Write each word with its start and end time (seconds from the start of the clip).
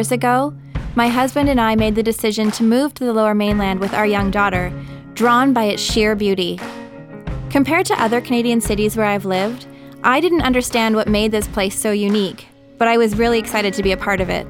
10 0.00 0.04
years 0.04 0.12
ago, 0.12 0.54
my 0.94 1.08
husband 1.08 1.50
and 1.50 1.60
I 1.60 1.76
made 1.76 1.94
the 1.94 2.02
decision 2.02 2.50
to 2.52 2.62
move 2.62 2.94
to 2.94 3.04
the 3.04 3.12
lower 3.12 3.34
mainland 3.34 3.80
with 3.80 3.92
our 3.92 4.06
young 4.06 4.30
daughter, 4.30 4.72
drawn 5.12 5.52
by 5.52 5.64
its 5.64 5.82
sheer 5.82 6.16
beauty. 6.16 6.58
Compared 7.50 7.84
to 7.84 8.02
other 8.02 8.22
Canadian 8.22 8.62
cities 8.62 8.96
where 8.96 9.04
I've 9.04 9.26
lived, 9.26 9.66
I 10.02 10.20
didn't 10.20 10.40
understand 10.40 10.96
what 10.96 11.06
made 11.06 11.32
this 11.32 11.46
place 11.48 11.78
so 11.78 11.90
unique, 11.90 12.46
but 12.78 12.88
I 12.88 12.96
was 12.96 13.18
really 13.18 13.38
excited 13.38 13.74
to 13.74 13.82
be 13.82 13.92
a 13.92 13.96
part 13.98 14.22
of 14.22 14.30
it. 14.30 14.46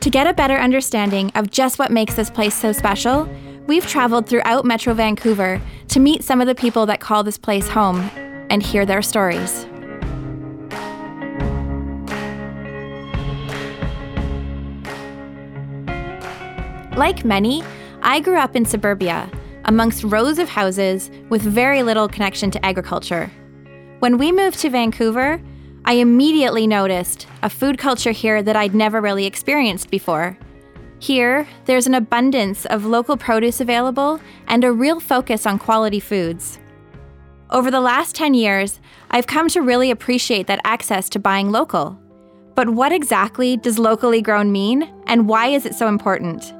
To 0.00 0.08
get 0.08 0.26
a 0.26 0.32
better 0.32 0.56
understanding 0.56 1.30
of 1.34 1.50
just 1.50 1.78
what 1.78 1.92
makes 1.92 2.14
this 2.14 2.30
place 2.30 2.54
so 2.54 2.72
special, 2.72 3.28
we've 3.66 3.86
traveled 3.86 4.26
throughout 4.26 4.64
Metro 4.64 4.94
Vancouver 4.94 5.60
to 5.88 6.00
meet 6.00 6.24
some 6.24 6.40
of 6.40 6.46
the 6.46 6.54
people 6.54 6.86
that 6.86 7.00
call 7.00 7.22
this 7.22 7.36
place 7.36 7.68
home 7.68 8.00
and 8.48 8.62
hear 8.62 8.86
their 8.86 9.02
stories. 9.02 9.66
Like 16.96 17.24
many, 17.24 17.64
I 18.02 18.20
grew 18.20 18.38
up 18.38 18.54
in 18.54 18.64
suburbia, 18.64 19.28
amongst 19.64 20.04
rows 20.04 20.38
of 20.38 20.48
houses 20.48 21.10
with 21.28 21.42
very 21.42 21.82
little 21.82 22.06
connection 22.06 22.52
to 22.52 22.64
agriculture. 22.64 23.32
When 23.98 24.16
we 24.16 24.30
moved 24.30 24.60
to 24.60 24.70
Vancouver, 24.70 25.42
I 25.84 25.94
immediately 25.94 26.68
noticed 26.68 27.26
a 27.42 27.50
food 27.50 27.78
culture 27.78 28.12
here 28.12 28.44
that 28.44 28.54
I'd 28.54 28.76
never 28.76 29.00
really 29.00 29.26
experienced 29.26 29.90
before. 29.90 30.38
Here, 31.00 31.48
there's 31.64 31.88
an 31.88 31.94
abundance 31.94 32.64
of 32.66 32.86
local 32.86 33.16
produce 33.16 33.60
available 33.60 34.20
and 34.46 34.62
a 34.62 34.70
real 34.70 35.00
focus 35.00 35.46
on 35.46 35.58
quality 35.58 35.98
foods. 35.98 36.60
Over 37.50 37.72
the 37.72 37.80
last 37.80 38.14
10 38.14 38.34
years, 38.34 38.78
I've 39.10 39.26
come 39.26 39.48
to 39.48 39.62
really 39.62 39.90
appreciate 39.90 40.46
that 40.46 40.60
access 40.64 41.08
to 41.08 41.18
buying 41.18 41.50
local. 41.50 41.98
But 42.54 42.68
what 42.68 42.92
exactly 42.92 43.56
does 43.56 43.80
locally 43.80 44.22
grown 44.22 44.52
mean, 44.52 44.94
and 45.08 45.28
why 45.28 45.48
is 45.48 45.66
it 45.66 45.74
so 45.74 45.88
important? 45.88 46.54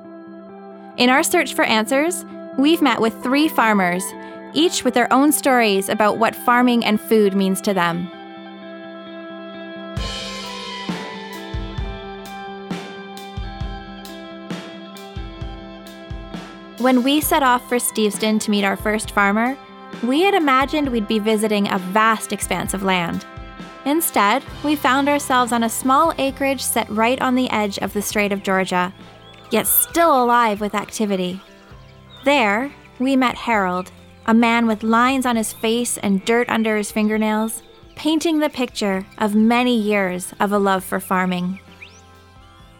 In 0.96 1.10
our 1.10 1.24
search 1.24 1.54
for 1.54 1.64
answers, 1.64 2.24
we've 2.56 2.80
met 2.80 3.00
with 3.00 3.20
three 3.20 3.48
farmers, 3.48 4.04
each 4.52 4.84
with 4.84 4.94
their 4.94 5.12
own 5.12 5.32
stories 5.32 5.88
about 5.88 6.18
what 6.18 6.36
farming 6.36 6.84
and 6.84 7.00
food 7.00 7.34
means 7.34 7.60
to 7.62 7.74
them. 7.74 8.06
When 16.78 17.02
we 17.02 17.20
set 17.20 17.42
off 17.42 17.68
for 17.68 17.80
Steveston 17.80 18.38
to 18.38 18.50
meet 18.52 18.62
our 18.62 18.76
first 18.76 19.10
farmer, 19.10 19.56
we 20.04 20.20
had 20.20 20.34
imagined 20.34 20.90
we'd 20.90 21.08
be 21.08 21.18
visiting 21.18 21.72
a 21.72 21.78
vast 21.78 22.32
expanse 22.32 22.72
of 22.72 22.84
land. 22.84 23.26
Instead, 23.84 24.44
we 24.62 24.76
found 24.76 25.08
ourselves 25.08 25.50
on 25.50 25.64
a 25.64 25.68
small 25.68 26.14
acreage 26.18 26.62
set 26.62 26.88
right 26.88 27.20
on 27.20 27.34
the 27.34 27.50
edge 27.50 27.78
of 27.78 27.92
the 27.94 28.02
Strait 28.02 28.30
of 28.30 28.44
Georgia, 28.44 28.94
yet 29.54 29.68
still 29.68 30.22
alive 30.24 30.60
with 30.60 30.74
activity. 30.74 31.40
There, 32.24 32.74
we 32.98 33.14
met 33.14 33.36
Harold, 33.36 33.92
a 34.26 34.34
man 34.34 34.66
with 34.66 34.82
lines 34.82 35.24
on 35.24 35.36
his 35.36 35.52
face 35.52 35.96
and 35.98 36.24
dirt 36.24 36.48
under 36.48 36.76
his 36.76 36.90
fingernails, 36.90 37.62
painting 37.94 38.40
the 38.40 38.50
picture 38.50 39.06
of 39.18 39.36
many 39.36 39.78
years 39.78 40.34
of 40.40 40.50
a 40.50 40.58
love 40.58 40.82
for 40.82 40.98
farming. 40.98 41.60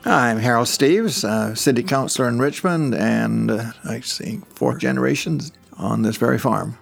Hi, 0.03 0.33
I'm 0.33 0.39
Harold 0.39 0.67
Steves, 0.67 1.23
uh, 1.23 1.55
city 1.55 1.85
councilor 1.85 2.29
in 2.29 2.41
Richmond, 2.41 2.97
and 2.97 3.53
uh, 3.53 3.71
I 3.85 4.01
see 4.01 4.41
four 4.49 4.77
generations 4.77 5.53
on 5.79 6.03
this 6.03 6.17
very 6.17 6.39
farm. 6.39 6.77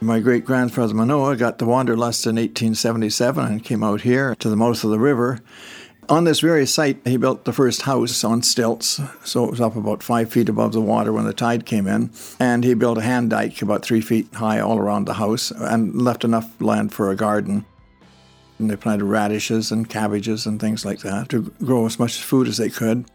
My 0.00 0.18
great 0.18 0.46
grandfather 0.46 0.94
Manoah 0.94 1.36
got 1.36 1.58
the 1.58 1.66
wanderlust 1.66 2.26
in 2.26 2.36
1877 2.36 3.44
and 3.44 3.62
came 3.62 3.84
out 3.84 4.00
here 4.00 4.34
to 4.36 4.48
the 4.48 4.56
mouth 4.56 4.82
of 4.82 4.90
the 4.90 4.98
river 4.98 5.40
on 6.08 6.24
this 6.24 6.40
very 6.40 6.66
site, 6.66 6.98
he 7.04 7.16
built 7.16 7.44
the 7.44 7.52
first 7.52 7.82
house 7.82 8.24
on 8.24 8.42
stilts, 8.42 9.00
so 9.24 9.44
it 9.44 9.50
was 9.50 9.60
up 9.60 9.76
about 9.76 10.02
five 10.02 10.32
feet 10.32 10.48
above 10.48 10.72
the 10.72 10.80
water 10.80 11.12
when 11.12 11.24
the 11.24 11.32
tide 11.32 11.64
came 11.64 11.86
in. 11.86 12.10
And 12.40 12.64
he 12.64 12.74
built 12.74 12.98
a 12.98 13.02
hand 13.02 13.30
dike 13.30 13.62
about 13.62 13.84
three 13.84 14.00
feet 14.00 14.28
high 14.34 14.60
all 14.60 14.78
around 14.78 15.06
the 15.06 15.14
house 15.14 15.50
and 15.50 16.00
left 16.02 16.24
enough 16.24 16.60
land 16.60 16.92
for 16.92 17.10
a 17.10 17.16
garden. 17.16 17.64
And 18.58 18.70
they 18.70 18.76
planted 18.76 19.04
radishes 19.04 19.72
and 19.72 19.88
cabbages 19.88 20.46
and 20.46 20.60
things 20.60 20.84
like 20.84 21.00
that 21.00 21.28
to 21.30 21.52
grow 21.64 21.86
as 21.86 21.98
much 21.98 22.20
food 22.20 22.48
as 22.48 22.58
they 22.58 22.70
could. 22.70 23.06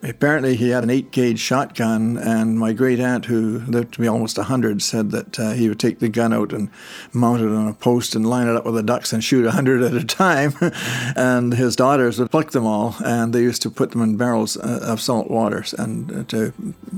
Apparently, 0.00 0.54
he 0.54 0.68
had 0.68 0.84
an 0.84 0.90
eight 0.90 1.10
gauge 1.10 1.40
shotgun, 1.40 2.16
and 2.18 2.56
my 2.56 2.72
great 2.72 3.00
aunt, 3.00 3.24
who 3.24 3.58
lived 3.66 3.94
to 3.94 4.00
be 4.00 4.06
almost 4.06 4.36
100, 4.36 4.80
said 4.80 5.10
that 5.10 5.40
uh, 5.40 5.50
he 5.52 5.68
would 5.68 5.80
take 5.80 5.98
the 5.98 6.08
gun 6.08 6.32
out 6.32 6.52
and 6.52 6.70
mount 7.12 7.42
it 7.42 7.48
on 7.48 7.66
a 7.66 7.74
post 7.74 8.14
and 8.14 8.28
line 8.28 8.46
it 8.46 8.54
up 8.54 8.64
with 8.64 8.76
the 8.76 8.82
ducks 8.82 9.12
and 9.12 9.24
shoot 9.24 9.44
100 9.44 9.82
at 9.82 9.94
a 9.94 10.04
time. 10.04 10.54
and 11.16 11.52
his 11.52 11.74
daughters 11.74 12.20
would 12.20 12.30
pluck 12.30 12.52
them 12.52 12.64
all, 12.64 12.94
and 13.04 13.32
they 13.32 13.40
used 13.40 13.62
to 13.62 13.70
put 13.70 13.90
them 13.90 14.00
in 14.02 14.16
barrels 14.16 14.56
uh, 14.56 14.80
of 14.84 15.00
salt 15.00 15.28
water 15.28 15.64
and 15.78 16.12
uh, 16.12 16.22
to 16.24 16.52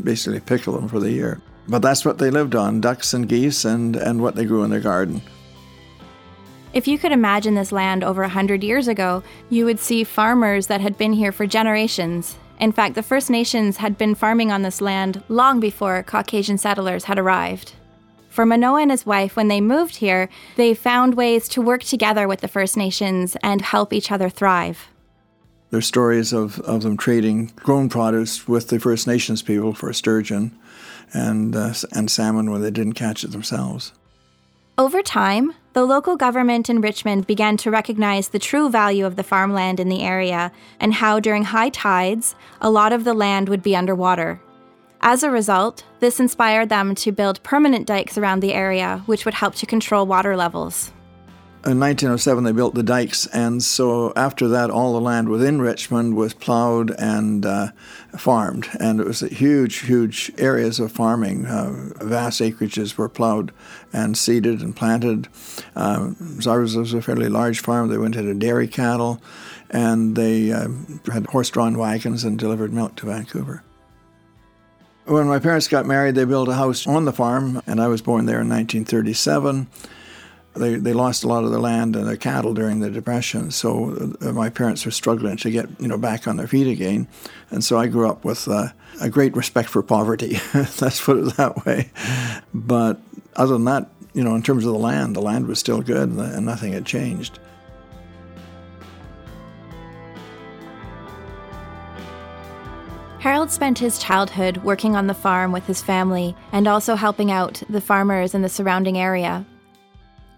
basically 0.05 0.41
pickle 0.41 0.75
them 0.75 0.87
for 0.87 1.00
the 1.00 1.10
year. 1.10 1.41
But 1.69 1.81
that's 1.81 2.05
what 2.05 2.19
they 2.19 2.31
lived 2.31 2.55
on 2.55 2.83
ducks 2.83 3.15
and 3.15 3.27
geese 3.27 3.65
and, 3.65 3.97
and 3.97 4.21
what 4.21 4.34
they 4.34 4.44
grew 4.44 4.62
in 4.62 4.71
their 4.71 4.81
garden. 4.81 5.22
If 6.75 6.87
you 6.87 6.99
could 6.99 7.12
imagine 7.12 7.55
this 7.55 7.72
land 7.72 8.05
over 8.05 8.22
a 8.22 8.28
hundred 8.28 8.62
years 8.62 8.89
ago, 8.89 9.22
you 9.49 9.65
would 9.65 9.81
see 9.81 10.05
farmers 10.05 10.66
that 10.66 10.83
had 10.83 10.99
been 10.99 11.15
here 11.15 11.33
for 11.33 11.47
generations 11.47 12.37
in 12.60 12.72
fact, 12.72 12.94
the 12.94 13.03
First 13.03 13.31
Nations 13.31 13.78
had 13.78 13.97
been 13.97 14.15
farming 14.15 14.53
on 14.53 14.62
this 14.62 14.82
land 14.82 15.22
long 15.28 15.60
before 15.60 16.03
Caucasian 16.03 16.59
settlers 16.59 17.04
had 17.04 17.19
arrived. 17.19 17.72
For 18.28 18.44
Manoah 18.47 18.82
and 18.82 18.91
his 18.91 19.06
wife, 19.06 19.34
when 19.34 19.48
they 19.48 19.60
moved 19.60 19.97
here, 19.97 20.28
they 20.56 20.75
found 20.75 21.15
ways 21.15 21.48
to 21.48 21.62
work 21.62 21.82
together 21.82 22.28
with 22.28 22.43
the 22.43 22.48
First 22.48 22.76
Nations 22.76 23.37
and 23.43 23.62
help 23.62 23.93
each 23.93 24.12
other 24.12 24.28
thrive. 24.28 24.88
There's 25.71 25.87
stories 25.87 26.32
of, 26.32 26.60
of 26.60 26.82
them 26.82 26.97
trading 26.97 27.53
grown 27.56 27.88
produce 27.88 28.47
with 28.47 28.69
the 28.69 28.78
First 28.78 29.06
Nations 29.06 29.41
people 29.41 29.72
for 29.72 29.92
sturgeon 29.92 30.56
and, 31.15 31.56
uh, 31.56 31.72
and 31.92 32.10
salmon 32.10 32.50
when 32.50 32.60
they 32.60 32.71
didn't 32.71 32.92
catch 32.92 33.25
it 33.25 33.32
themselves. 33.32 33.92
Over 34.77 35.03
time, 35.03 35.54
the 35.73 35.85
local 35.85 36.17
government 36.17 36.69
in 36.69 36.81
Richmond 36.81 37.27
began 37.27 37.57
to 37.59 37.71
recognize 37.71 38.29
the 38.29 38.39
true 38.39 38.69
value 38.69 39.07
of 39.07 39.17
the 39.17 39.23
farmland 39.23 39.79
in 39.79 39.89
the 39.89 40.03
area 40.03 40.51
and 40.81 40.95
how 40.95 41.21
during 41.21 41.45
high 41.45 41.69
tides, 41.69 42.35
a 42.61 42.71
lot 42.71 42.93
of 42.93 43.05
the 43.05 43.15
land 43.15 43.49
would 43.49 43.63
be 43.63 43.77
underwater. 43.77 44.41
As 45.01 45.23
a 45.23 45.31
result, 45.31 45.85
this 46.01 46.21
inspired 46.21 46.69
them 46.69 46.95
to 46.97 47.13
build 47.13 47.43
permanent 47.43 47.87
dikes 47.87 48.19
around 48.19 48.41
the 48.41 48.53
area, 48.53 49.03
which 49.07 49.25
would 49.25 49.35
help 49.35 49.55
to 49.57 49.67
control 49.67 50.07
water 50.07 50.37
levels. 50.37 50.93
In 51.66 51.78
1907, 51.78 52.44
they 52.44 52.53
built 52.53 52.75
the 52.75 52.82
dikes, 52.82 53.26
and 53.26 53.62
so 53.62 54.15
after 54.16 54.48
that, 54.48 54.71
all 54.71 54.94
the 54.94 55.00
land 55.00 55.28
within 55.28 55.60
Richmond 55.60 56.16
was 56.16 56.32
plowed 56.32 56.91
and 56.98 57.44
uh, 57.44 57.72
farmed, 58.16 58.66
and 58.81 58.98
it 58.98 59.06
was 59.06 59.21
huge, 59.21 59.81
huge 59.81 60.32
areas 60.38 60.81
of 60.81 60.91
farming. 60.91 61.44
Uh, 61.44 61.93
vast 62.00 62.41
acreages 62.41 62.97
were 62.97 63.10
plowed 63.10 63.53
and 63.93 64.16
seeded 64.16 64.62
and 64.62 64.75
planted. 64.75 65.28
Ours 65.76 66.76
was 66.76 66.94
a 66.94 67.03
fairly 67.03 67.28
large 67.28 67.60
farm. 67.60 67.91
They 67.91 67.98
went 67.98 68.16
into 68.16 68.32
dairy 68.32 68.66
cattle, 68.66 69.21
and 69.69 70.16
they 70.16 70.53
uh, 70.53 70.69
had 71.12 71.27
horse-drawn 71.27 71.77
wagons 71.77 72.25
and 72.25 72.38
delivered 72.38 72.72
milk 72.72 72.97
to 72.97 73.06
Vancouver. 73.06 73.62
When 75.04 75.27
my 75.27 75.38
parents 75.38 75.69
got 75.69 75.84
married, 75.84 76.15
they 76.15 76.25
built 76.25 76.48
a 76.48 76.54
house 76.54 76.87
on 76.87 77.04
the 77.04 77.12
farm, 77.12 77.60
and 77.66 77.82
I 77.82 77.88
was 77.88 78.00
born 78.00 78.25
there 78.25 78.41
in 78.41 78.48
1937 78.48 79.66
they, 80.55 80.75
they 80.75 80.93
lost 80.93 81.23
a 81.23 81.29
lot 81.29 81.45
of 81.45 81.51
their 81.51 81.61
land 81.61 81.95
and 81.95 82.07
their 82.07 82.17
cattle 82.17 82.55
during 82.55 82.81
the 82.81 82.91
depression 82.91 83.51
so 83.51 84.15
uh, 84.21 84.33
my 84.33 84.51
parents 84.51 84.85
were 84.85 84.91
struggling 84.91 85.37
to 85.37 85.51
get 85.51 85.69
you 85.79 85.89
know 85.89 85.99
back 85.99 86.27
on 86.27 86.37
their 86.37 86.49
feet 86.49 86.67
again 86.67 87.07
and 87.51 87.65
so 87.65 87.79
i 87.79 87.87
grew 87.87 88.09
up 88.09 88.25
with 88.25 88.49
uh, 88.49 88.69
a 89.01 89.09
great 89.09 89.35
respect 89.35 89.69
for 89.69 89.83
poverty. 89.83 90.39
Let's 90.55 91.03
put 91.03 91.19
it 91.19 91.37
that 91.37 91.65
way. 91.65 91.91
But 92.53 93.01
other 93.37 93.55
than 93.55 93.65
that 93.65 93.89
you 94.13 94.25
know 94.25 94.35
in 94.35 94.43
terms 94.43 94.65
of 94.65 94.73
the 94.73 94.79
land 94.79 95.15
the 95.15 95.23
land 95.23 95.47
was 95.47 95.59
still 95.59 95.81
good 95.81 96.09
and 96.09 96.47
nothing 96.47 96.73
had 96.73 96.85
changed. 96.85 97.39
Harold 103.21 103.51
spent 103.51 103.79
his 103.79 103.99
childhood 103.99 104.57
working 104.59 104.97
on 104.97 105.07
the 105.07 105.15
farm 105.15 105.53
with 105.53 105.67
his 105.67 105.83
family 105.83 106.35
and 106.53 106.67
also 106.67 106.95
helping 106.95 107.31
out 107.31 107.63
the 107.69 107.81
farmers 107.81 108.35
in 108.35 108.41
the 108.41 108.49
surrounding 108.49 108.97
area 108.97 109.45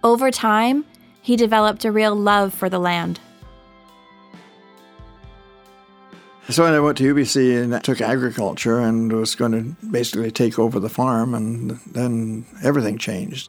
over 0.04 0.31
time, 0.31 0.84
he 1.20 1.37
developed 1.37 1.84
a 1.84 1.93
real 1.93 2.14
love 2.14 2.52
for 2.52 2.69
the 2.69 2.78
land. 2.78 3.20
So 6.49 6.64
I 6.64 6.81
went 6.81 6.99
to 6.99 7.14
UBC 7.14 7.62
and 7.62 7.84
took 7.84 8.00
agriculture 8.00 8.81
and 8.81 9.12
was 9.12 9.37
going 9.37 9.52
to 9.52 9.62
basically 9.87 10.32
take 10.32 10.58
over 10.58 10.81
the 10.81 10.88
farm, 10.88 11.34
and 11.34 11.78
then 11.87 12.44
everything 12.62 12.99
changed. 12.99 13.49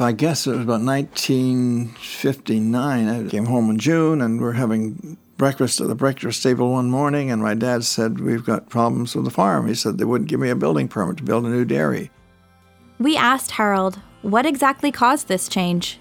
I 0.00 0.12
guess 0.12 0.46
it 0.46 0.50
was 0.50 0.62
about 0.62 0.82
1959. 0.82 3.08
I 3.08 3.28
came 3.28 3.44
home 3.44 3.68
in 3.70 3.78
June 3.78 4.20
and 4.20 4.40
we're 4.40 4.52
having 4.52 5.16
breakfast 5.36 5.80
at 5.80 5.86
the 5.88 5.94
breakfast 5.94 6.42
table 6.42 6.72
one 6.72 6.90
morning, 6.90 7.30
and 7.30 7.40
my 7.42 7.54
dad 7.54 7.84
said, 7.84 8.20
We've 8.20 8.44
got 8.44 8.68
problems 8.68 9.14
with 9.14 9.24
the 9.24 9.30
farm. 9.30 9.68
He 9.68 9.74
said 9.74 9.98
they 9.98 10.04
wouldn't 10.04 10.30
give 10.30 10.40
me 10.40 10.50
a 10.50 10.56
building 10.56 10.88
permit 10.88 11.18
to 11.18 11.22
build 11.22 11.44
a 11.44 11.48
new 11.48 11.64
dairy. 11.64 12.10
We 12.98 13.16
asked 13.16 13.52
Harold 13.52 14.00
what 14.22 14.46
exactly 14.46 14.92
caused 14.92 15.28
this 15.28 15.48
change? 15.48 15.98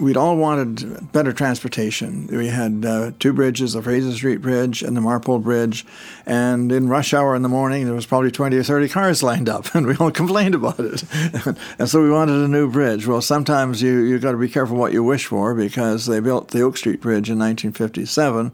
We'd 0.00 0.16
all 0.16 0.36
wanted 0.36 1.12
better 1.12 1.32
transportation. 1.32 2.26
We 2.28 2.48
had 2.48 2.84
uh, 2.84 3.12
two 3.18 3.32
bridges, 3.32 3.74
the 3.74 3.82
Fraser 3.82 4.12
Street 4.12 4.38
Bridge 4.38 4.82
and 4.82 4.96
the 4.96 5.00
Marpole 5.00 5.38
Bridge, 5.38 5.84
and 6.26 6.72
in 6.72 6.88
rush 6.88 7.12
hour 7.12 7.36
in 7.36 7.42
the 7.42 7.48
morning, 7.48 7.84
there 7.84 7.94
was 7.94 8.06
probably 8.06 8.30
20 8.30 8.56
or 8.56 8.62
30 8.62 8.88
cars 8.88 9.22
lined 9.22 9.48
up, 9.48 9.74
and 9.74 9.86
we 9.86 9.96
all 9.96 10.10
complained 10.10 10.54
about 10.54 10.80
it. 10.80 11.04
and 11.78 11.88
so 11.88 12.02
we 12.02 12.10
wanted 12.10 12.42
a 12.42 12.48
new 12.48 12.70
bridge. 12.70 13.06
Well, 13.06 13.20
sometimes 13.20 13.82
you, 13.82 14.00
you 14.00 14.18
got 14.18 14.32
to 14.32 14.38
be 14.38 14.48
careful 14.48 14.76
what 14.76 14.92
you 14.92 15.04
wish 15.04 15.26
for 15.26 15.54
because 15.54 16.06
they 16.06 16.20
built 16.20 16.48
the 16.48 16.62
Oak 16.62 16.76
Street 16.76 17.00
Bridge 17.00 17.28
in 17.28 17.38
1957. 17.38 18.52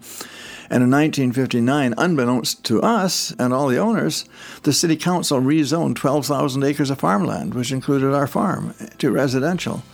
And 0.69 0.83
in 0.83 0.91
1959, 0.91 1.95
unbeknownst 1.97 2.65
to 2.65 2.83
us 2.83 3.33
and 3.39 3.55
all 3.55 3.69
the 3.69 3.79
owners, 3.79 4.25
the 4.65 4.73
city 4.73 4.97
council 4.97 5.41
rezoned 5.41 5.95
12,000 5.95 6.65
acres 6.65 6.91
of 6.91 6.99
farmland, 6.99 7.55
which 7.55 7.71
included 7.71 8.13
our 8.13 8.27
farm, 8.27 8.75
to 8.99 9.13
residential. 9.13 9.85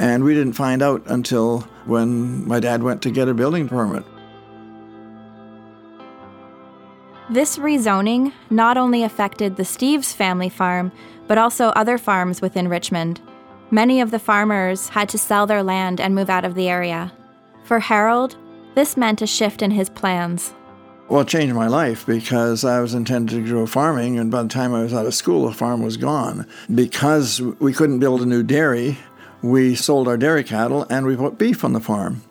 And 0.00 0.24
we 0.24 0.32
didn't 0.32 0.54
find 0.54 0.80
out 0.80 1.02
until 1.08 1.60
when 1.84 2.48
my 2.48 2.58
dad 2.58 2.82
went 2.82 3.02
to 3.02 3.10
get 3.10 3.28
a 3.28 3.34
building 3.34 3.68
permit. 3.68 4.02
This 7.28 7.58
rezoning 7.58 8.32
not 8.48 8.78
only 8.78 9.02
affected 9.04 9.56
the 9.56 9.62
Steves 9.62 10.14
family 10.14 10.48
farm, 10.48 10.90
but 11.28 11.36
also 11.36 11.66
other 11.68 11.98
farms 11.98 12.40
within 12.40 12.66
Richmond. 12.66 13.20
Many 13.70 14.00
of 14.00 14.10
the 14.10 14.18
farmers 14.18 14.88
had 14.88 15.10
to 15.10 15.18
sell 15.18 15.46
their 15.46 15.62
land 15.62 16.00
and 16.00 16.14
move 16.14 16.30
out 16.30 16.46
of 16.46 16.54
the 16.54 16.70
area. 16.70 17.12
For 17.64 17.78
Harold, 17.78 18.38
this 18.74 18.96
meant 18.96 19.20
a 19.20 19.26
shift 19.26 19.60
in 19.60 19.70
his 19.70 19.90
plans. 19.90 20.54
Well, 21.10 21.20
it 21.20 21.28
changed 21.28 21.54
my 21.54 21.66
life 21.66 22.06
because 22.06 22.64
I 22.64 22.80
was 22.80 22.94
intended 22.94 23.44
to 23.44 23.52
go 23.52 23.66
farming, 23.66 24.18
and 24.18 24.30
by 24.30 24.44
the 24.44 24.48
time 24.48 24.72
I 24.72 24.82
was 24.82 24.94
out 24.94 25.06
of 25.06 25.14
school, 25.14 25.46
the 25.46 25.52
farm 25.52 25.82
was 25.82 25.96
gone. 25.96 26.46
Because 26.74 27.42
we 27.58 27.72
couldn't 27.72 27.98
build 27.98 28.22
a 28.22 28.26
new 28.26 28.44
dairy, 28.44 28.96
we 29.42 29.74
sold 29.74 30.08
our 30.08 30.16
dairy 30.16 30.44
cattle 30.44 30.86
and 30.90 31.06
we 31.06 31.16
put 31.16 31.38
beef 31.38 31.64
on 31.64 31.72
the 31.72 31.80
farm. 31.80 32.22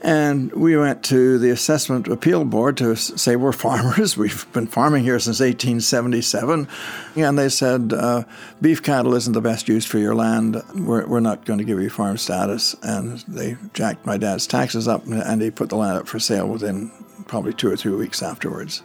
And 0.00 0.52
we 0.52 0.76
went 0.76 1.02
to 1.04 1.38
the 1.38 1.50
Assessment 1.50 2.06
Appeal 2.06 2.44
Board 2.44 2.76
to 2.76 2.94
say 2.94 3.34
we're 3.34 3.52
farmers. 3.66 4.16
We've 4.16 4.50
been 4.52 4.66
farming 4.66 5.02
here 5.02 5.18
since 5.18 5.40
1877. 5.40 6.68
And 7.16 7.38
they 7.38 7.48
said, 7.48 7.92
uh, 7.92 8.24
beef 8.60 8.82
cattle 8.82 9.14
isn't 9.14 9.32
the 9.32 9.40
best 9.40 9.68
use 9.68 9.84
for 9.84 9.98
your 9.98 10.14
land. 10.14 10.62
We're, 10.74 11.06
we're 11.06 11.20
not 11.20 11.44
going 11.44 11.58
to 11.58 11.64
give 11.64 11.80
you 11.80 11.90
farm 11.90 12.16
status. 12.16 12.76
And 12.82 13.18
they 13.26 13.56
jacked 13.74 14.06
my 14.06 14.16
dad's 14.16 14.46
taxes 14.46 14.86
up 14.86 15.04
and 15.06 15.42
he 15.42 15.50
put 15.50 15.68
the 15.68 15.76
land 15.76 15.98
up 15.98 16.06
for 16.06 16.20
sale 16.20 16.48
within 16.48 16.92
probably 17.26 17.52
two 17.52 17.70
or 17.70 17.76
three 17.76 17.94
weeks 17.94 18.22
afterwards. 18.22 18.82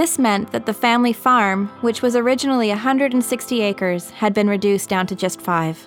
This 0.00 0.18
meant 0.18 0.52
that 0.52 0.64
the 0.64 0.72
family 0.72 1.12
farm, 1.12 1.66
which 1.82 2.00
was 2.00 2.16
originally 2.16 2.70
160 2.70 3.60
acres, 3.60 4.08
had 4.08 4.32
been 4.32 4.48
reduced 4.48 4.88
down 4.88 5.06
to 5.08 5.14
just 5.14 5.42
five. 5.42 5.86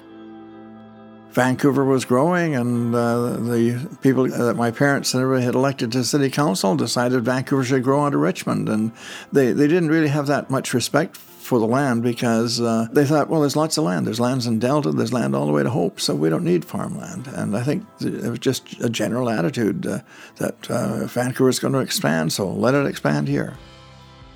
Vancouver 1.32 1.84
was 1.84 2.06
growing, 2.06 2.54
and 2.54 2.94
uh, 2.94 3.32
the 3.38 3.98
people 4.04 4.28
that 4.28 4.54
my 4.54 4.70
parents 4.70 5.16
and 5.16 5.24
everybody 5.24 5.44
had 5.44 5.56
elected 5.56 5.92
to 5.94 6.04
city 6.04 6.30
council 6.30 6.76
decided 6.76 7.26
Vancouver 7.26 7.64
should 7.64 7.82
grow 7.82 8.02
onto 8.02 8.20
Richmond. 8.20 8.70
And 8.70 8.92
they, 9.32 9.52
they 9.52 9.66
didn't 9.68 9.90
really 9.90 10.10
have 10.10 10.28
that 10.28 10.52
much 10.52 10.76
respect 10.76 11.18
for 11.18 11.58
the 11.58 11.66
land 11.66 12.04
because 12.04 12.62
uh, 12.62 12.86
they 12.92 13.06
thought, 13.06 13.30
well, 13.30 13.42
there's 13.42 13.56
lots 13.56 13.80
of 13.80 13.84
land. 13.84 14.06
There's 14.06 14.20
lands 14.20 14.46
in 14.46 14.60
Delta, 14.60 14.92
there's 14.92 15.12
land 15.12 15.36
all 15.36 15.48
the 15.48 15.52
way 15.52 15.64
to 15.64 15.72
Hope, 15.72 16.00
so 16.00 16.14
we 16.14 16.30
don't 16.30 16.44
need 16.44 16.66
farmland. 16.66 17.26
And 17.30 17.58
I 17.58 17.64
think 17.64 17.84
it 18.00 18.30
was 18.30 18.38
just 18.38 18.80
a 18.80 18.92
general 18.92 19.28
attitude 19.28 19.88
uh, 19.88 20.02
that 20.36 20.70
uh, 20.70 21.08
Vancouver 21.08 21.50
is 21.50 21.58
going 21.58 21.74
to 21.74 21.80
expand, 21.80 22.32
so 22.32 22.48
let 22.48 22.76
it 22.76 22.86
expand 22.86 23.28
here. 23.28 23.58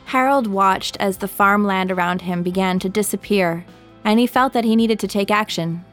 Harold 0.08 0.48
watched 0.48 0.98
as 0.98 1.18
the 1.18 1.28
farmland 1.28 1.92
around 1.92 2.22
him 2.22 2.44
began 2.44 2.80
to 2.80 2.90
disappear, 2.90 3.66
and 4.04 4.20
he 4.20 4.28
felt 4.28 4.54
that 4.54 4.66
he 4.66 4.76
needed 4.76 5.00
to 5.00 5.08
take 5.08 5.32
action 5.32 5.86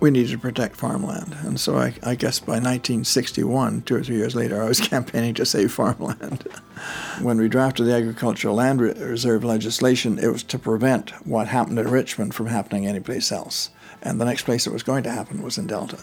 we 0.00 0.10
needed 0.10 0.30
to 0.30 0.38
protect 0.38 0.76
farmland. 0.76 1.36
And 1.42 1.60
so 1.60 1.76
I, 1.76 1.94
I, 2.02 2.14
guess 2.14 2.40
by 2.40 2.54
1961, 2.54 3.82
two 3.82 3.96
or 3.96 4.02
three 4.02 4.16
years 4.16 4.34
later, 4.34 4.62
I 4.62 4.66
was 4.66 4.80
campaigning 4.88 5.34
to 5.34 5.46
save 5.46 5.72
farmland. 5.72 6.42
when 7.20 7.38
we 7.38 7.48
drafted 7.48 7.86
the 7.86 7.94
agricultural 7.94 8.54
land 8.54 8.80
reserve 8.80 9.44
legislation, 9.44 10.18
it 10.18 10.28
was 10.28 10.42
to 10.44 10.58
prevent 10.58 11.10
what 11.26 11.46
happened 11.48 11.78
in 11.78 11.88
Richmond 11.88 12.34
from 12.34 12.46
happening 12.46 12.86
anyplace 12.86 13.30
else. 13.30 13.70
And 14.02 14.20
the 14.20 14.24
next 14.24 14.44
place 14.44 14.66
it 14.66 14.72
was 14.72 14.82
going 14.82 15.02
to 15.04 15.12
happen 15.12 15.42
was 15.42 15.58
in 15.58 15.66
Delta. 15.66 15.98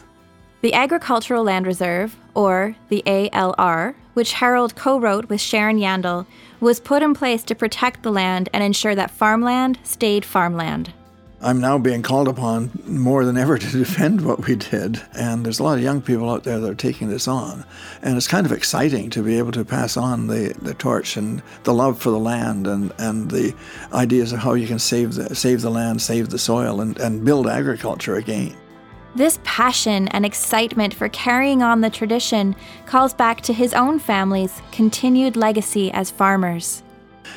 The 0.62 0.74
Agricultural 0.74 1.44
Land 1.44 1.65
Reserve, 1.65 2.15
or 2.33 2.75
the 2.89 3.03
ALR, 3.06 3.95
which 4.18 4.34
Harold 4.34 4.75
co 4.75 5.00
wrote 5.00 5.30
with 5.30 5.40
Sharon 5.40 5.78
Yandle, 5.78 6.25
was 6.60 6.80
put 6.80 7.04
in 7.04 7.14
place 7.14 7.44
to 7.44 7.54
protect 7.54 8.02
the 8.02 8.12
land 8.12 8.50
and 8.52 8.64
ensure 8.64 8.96
that 8.96 9.12
farmland 9.12 9.78
stayed 9.84 10.25
farmland. 10.25 10.92
I'm 11.40 11.62
now 11.62 11.78
being 11.78 12.02
called 12.02 12.28
upon 12.28 12.72
more 12.88 13.25
than 13.25 13.38
ever 13.38 13.60
to 13.60 13.72
defend 13.78 14.25
what 14.25 14.48
we 14.48 14.56
did. 14.56 15.00
And 15.14 15.46
there's 15.46 15.60
a 15.60 15.64
lot 15.64 15.78
of 15.78 15.84
young 15.84 16.02
people 16.02 16.31
out 16.31 16.46
there 16.46 16.60
that 16.60 16.68
are 16.68 16.74
taking 16.74 17.10
this 17.10 17.28
on. 17.28 17.64
And 18.02 18.18
it's 18.18 18.28
kind 18.28 18.48
of 18.48 18.52
exciting 18.52 19.12
to 19.12 19.22
be 19.22 19.38
able 19.38 19.52
to 19.52 19.64
pass 19.64 19.96
on 19.98 20.25
the, 20.25 20.56
the 20.63 20.74
torch 20.74 21.16
and 21.16 21.44
the 21.63 21.74
love 21.75 22.02
for 22.02 22.10
the 22.10 22.18
land 22.18 22.66
and, 22.66 22.92
and 22.98 23.30
the 23.30 23.54
ideas 23.94 24.31
of 24.31 24.40
how 24.40 24.56
you 24.56 24.66
can 24.66 24.80
save 24.80 25.13
the, 25.13 25.36
save 25.36 25.62
the 25.62 25.70
land, 25.70 26.02
save 26.02 26.30
the 26.30 26.40
soil, 26.40 26.81
and, 26.81 26.98
and 26.98 27.24
build 27.24 27.46
agriculture 27.46 28.16
again. 28.16 28.58
This 29.15 29.39
passion 29.44 30.07
and 30.09 30.25
excitement 30.25 30.94
for 30.94 31.09
carrying 31.09 31.63
on 31.63 31.81
the 31.81 31.89
tradition 31.89 32.56
calls 32.86 33.13
back 33.13 33.42
to 33.42 33.54
his 33.54 33.74
own 33.74 34.00
family's 34.00 34.62
continued 34.71 35.36
legacy 35.36 35.92
as 35.92 36.12
farmers. 36.12 36.83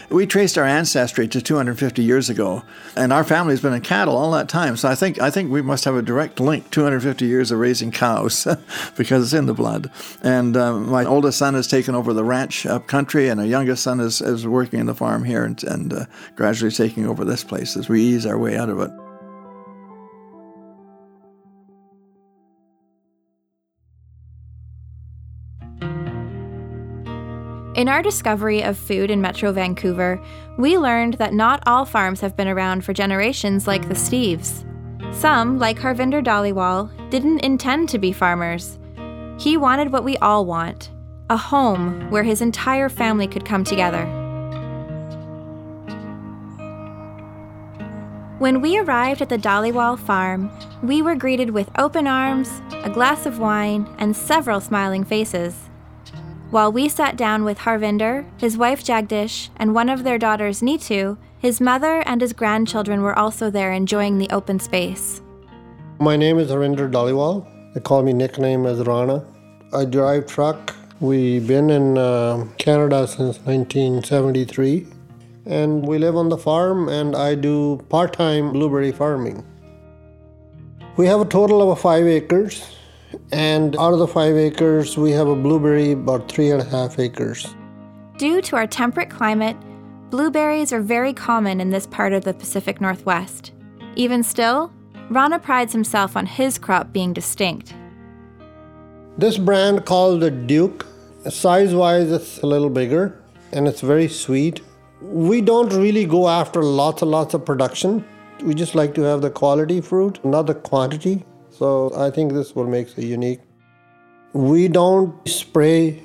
We 0.09 0.27
traced 0.27 0.59
our 0.59 0.65
ancestry 0.65 1.29
to 1.29 1.41
250 1.41 2.03
years 2.03 2.29
ago, 2.29 2.63
and 2.97 3.13
our 3.13 3.23
family's 3.23 3.61
been 3.61 3.73
in 3.73 3.81
cattle 3.81 4.17
all 4.17 4.33
that 4.33 4.49
time. 4.49 4.77
So 4.77 4.89
I 4.89 4.95
think 4.95 5.21
I 5.21 5.31
think 5.31 5.51
we 5.51 5.63
must 5.63 5.85
have 5.85 5.95
a 5.95 6.03
direct 6.03 6.41
link 6.41 6.71
250 6.71 7.25
years 7.25 7.51
of 7.51 7.59
raising 7.59 7.91
cows 7.91 8.47
because 8.97 9.25
it's 9.25 9.33
in 9.33 9.47
the 9.47 9.55
blood. 9.55 9.91
And 10.23 10.57
um, 10.57 10.91
my 10.91 11.05
oldest 11.05 11.39
son 11.39 11.55
has 11.55 11.69
taken 11.69 11.95
over 11.95 12.13
the 12.13 12.25
ranch 12.25 12.67
up 12.67 12.89
country, 12.89 13.29
and 13.29 13.41
our 13.41 13.47
youngest 13.47 13.83
son 13.83 14.01
is, 14.01 14.21
is 14.21 14.47
working 14.47 14.81
in 14.81 14.87
the 14.87 14.95
farm 14.95 15.25
here 15.25 15.45
and, 15.45 15.63
and 15.65 15.93
uh, 15.93 16.05
gradually 16.35 16.73
taking 16.73 17.07
over 17.07 17.25
this 17.25 17.45
place 17.45 17.77
as 17.77 17.89
we 17.89 18.03
ease 18.03 18.27
our 18.27 18.39
way 18.39 18.57
out 18.57 18.69
of 18.69 18.81
it. 18.81 18.91
In 27.81 27.89
our 27.89 28.03
discovery 28.03 28.63
of 28.63 28.77
food 28.77 29.11
in 29.11 29.23
Metro 29.23 29.53
Vancouver, 29.53 30.21
we 30.59 30.77
learned 30.77 31.15
that 31.15 31.33
not 31.33 31.63
all 31.67 31.87
farms 31.87 32.21
have 32.21 32.37
been 32.37 32.47
around 32.47 32.85
for 32.85 32.93
generations 32.93 33.67
like 33.67 33.89
the 33.89 33.95
Steves. 33.95 34.67
Some, 35.15 35.59
like 35.59 35.79
Harvinder 35.79 36.23
Dhaliwal, 36.23 36.91
didn't 37.09 37.39
intend 37.39 37.89
to 37.89 37.99
be 37.99 38.13
farmers. 38.13 38.79
He 39.39 39.57
wanted 39.57 39.93
what 39.93 40.05
we 40.05 40.19
all 40.19 40.45
want 40.45 40.91
a 41.31 41.39
home 41.39 42.11
where 42.11 42.23
his 42.23 42.43
entire 42.43 42.91
family 42.91 43.27
could 43.27 43.47
come 43.47 43.65
together. 43.65 44.05
When 48.41 48.61
we 48.61 48.77
arrived 48.77 49.23
at 49.23 49.31
the 49.31 49.39
Dhaliwal 49.39 49.99
farm, 50.01 50.51
we 50.83 51.01
were 51.01 51.17
greeted 51.17 51.49
with 51.49 51.71
open 51.79 52.07
arms, 52.07 52.61
a 52.85 52.91
glass 52.91 53.25
of 53.25 53.39
wine, 53.39 53.89
and 53.99 54.15
several 54.15 54.61
smiling 54.61 55.03
faces. 55.03 55.70
While 56.51 56.73
we 56.73 56.89
sat 56.89 57.17
down 57.17 57.45
with 57.45 57.59
Harvinder, 57.59 58.25
his 58.41 58.59
wife 58.59 58.83
Jagdish, 58.83 59.51
and 59.55 59.73
one 59.73 59.89
of 59.89 60.03
their 60.03 60.19
daughters 60.19 60.63
Neetu, 60.63 61.17
his 61.39 61.61
mother 61.61 62.03
and 62.07 62.21
his 62.21 62.33
grandchildren 62.33 63.03
were 63.03 63.17
also 63.17 63.51
there 63.51 63.73
enjoying 63.73 64.19
the 64.19 64.29
open 64.31 64.59
space. 64.59 65.23
My 66.01 66.17
name 66.17 66.41
is 66.41 66.51
Harvinder 66.51 66.91
Dhaliwal. 66.91 67.47
They 67.73 67.79
call 67.79 68.03
me 68.03 68.13
nickname 68.13 68.67
as 68.67 68.81
Rana. 68.81 69.25
I 69.73 69.85
drive 69.85 70.27
truck. 70.27 70.75
We've 70.99 71.47
been 71.47 71.71
in 71.71 71.97
uh, 71.97 72.45
Canada 72.59 73.07
since 73.07 73.39
1973 73.39 74.89
and 75.47 75.87
we 75.87 75.99
live 75.99 76.17
on 76.17 76.31
the 76.31 76.37
farm 76.37 76.89
and 76.89 77.15
I 77.15 77.37
do 77.37 77.81
part-time 77.91 78.53
blueberry 78.53 78.91
farming. 78.91 79.45
We 80.97 81.07
have 81.07 81.21
a 81.21 81.25
total 81.25 81.71
of 81.71 81.81
5 81.81 82.07
acres 82.09 82.77
and 83.33 83.77
out 83.77 83.93
of 83.93 83.99
the 83.99 84.07
five 84.07 84.37
acres, 84.37 84.97
we 84.97 85.11
have 85.13 85.29
a 85.29 85.37
blueberry 85.37 85.93
about 85.93 86.31
three 86.31 86.51
and 86.51 86.61
a 86.61 86.65
half 86.65 86.99
acres. 86.99 87.55
Due 88.19 88.43
to 88.43 88.57
our 88.57 88.67
temperate 88.67 89.11
climate, 89.11 89.57
blueberries 90.11 90.73
are 90.73 90.81
very 90.81 91.13
common 91.13 91.61
in 91.61 91.71
this 91.71 91.87
part 91.87 92.13
of 92.13 92.25
the 92.25 92.35
Pacific 92.35 92.81
Northwest. 92.81 93.53
Even 93.97 94.23
still, 94.23 94.73
Rana 95.09 95.39
prides 95.39 95.73
himself 95.73 96.17
on 96.17 96.27
his 96.27 96.59
crop 96.59 96.93
being 96.93 97.13
distinct. 97.13 97.75
This 99.19 99.39
brand 99.39 99.85
called 99.85 100.21
the 100.21 100.31
Duke, 100.31 100.87
size 101.29 101.75
wise, 101.75 102.11
it's 102.11 102.39
a 102.39 102.47
little 102.47 102.71
bigger 102.71 103.21
and 103.53 103.67
it's 103.67 103.81
very 103.81 104.09
sweet. 104.09 104.61
We 105.01 105.41
don't 105.41 105.73
really 105.73 106.05
go 106.07 106.29
after 106.29 106.63
lots 106.63 107.03
and 107.03 107.11
lots 107.11 107.35
of 107.35 107.45
production. 107.45 108.05
We 108.43 108.55
just 108.55 108.75
like 108.75 108.95
to 108.95 109.03
have 109.03 109.21
the 109.21 109.31
quality 109.31 109.81
fruit, 109.81 110.25
not 110.25 110.47
the 110.47 110.55
quantity. 110.55 111.25
So 111.51 111.93
I 111.97 112.11
think 112.11 112.33
this 112.33 112.55
what 112.55 112.69
makes 112.69 112.97
it 112.97 113.05
unique. 113.05 113.41
We 114.33 114.69
don't 114.69 115.15
spray 115.29 116.03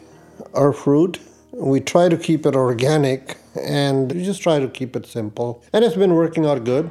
our 0.53 0.73
fruit. 0.73 1.19
We 1.51 1.79
try 1.79 2.09
to 2.09 2.17
keep 2.17 2.45
it 2.45 2.55
organic 2.55 3.37
and 3.55 4.11
we 4.11 4.23
just 4.23 4.41
try 4.41 4.59
to 4.59 4.67
keep 4.67 4.95
it 4.95 5.05
simple. 5.05 5.63
And 5.73 5.85
it's 5.85 5.95
been 5.95 6.13
working 6.13 6.45
out 6.45 6.63
good. 6.63 6.89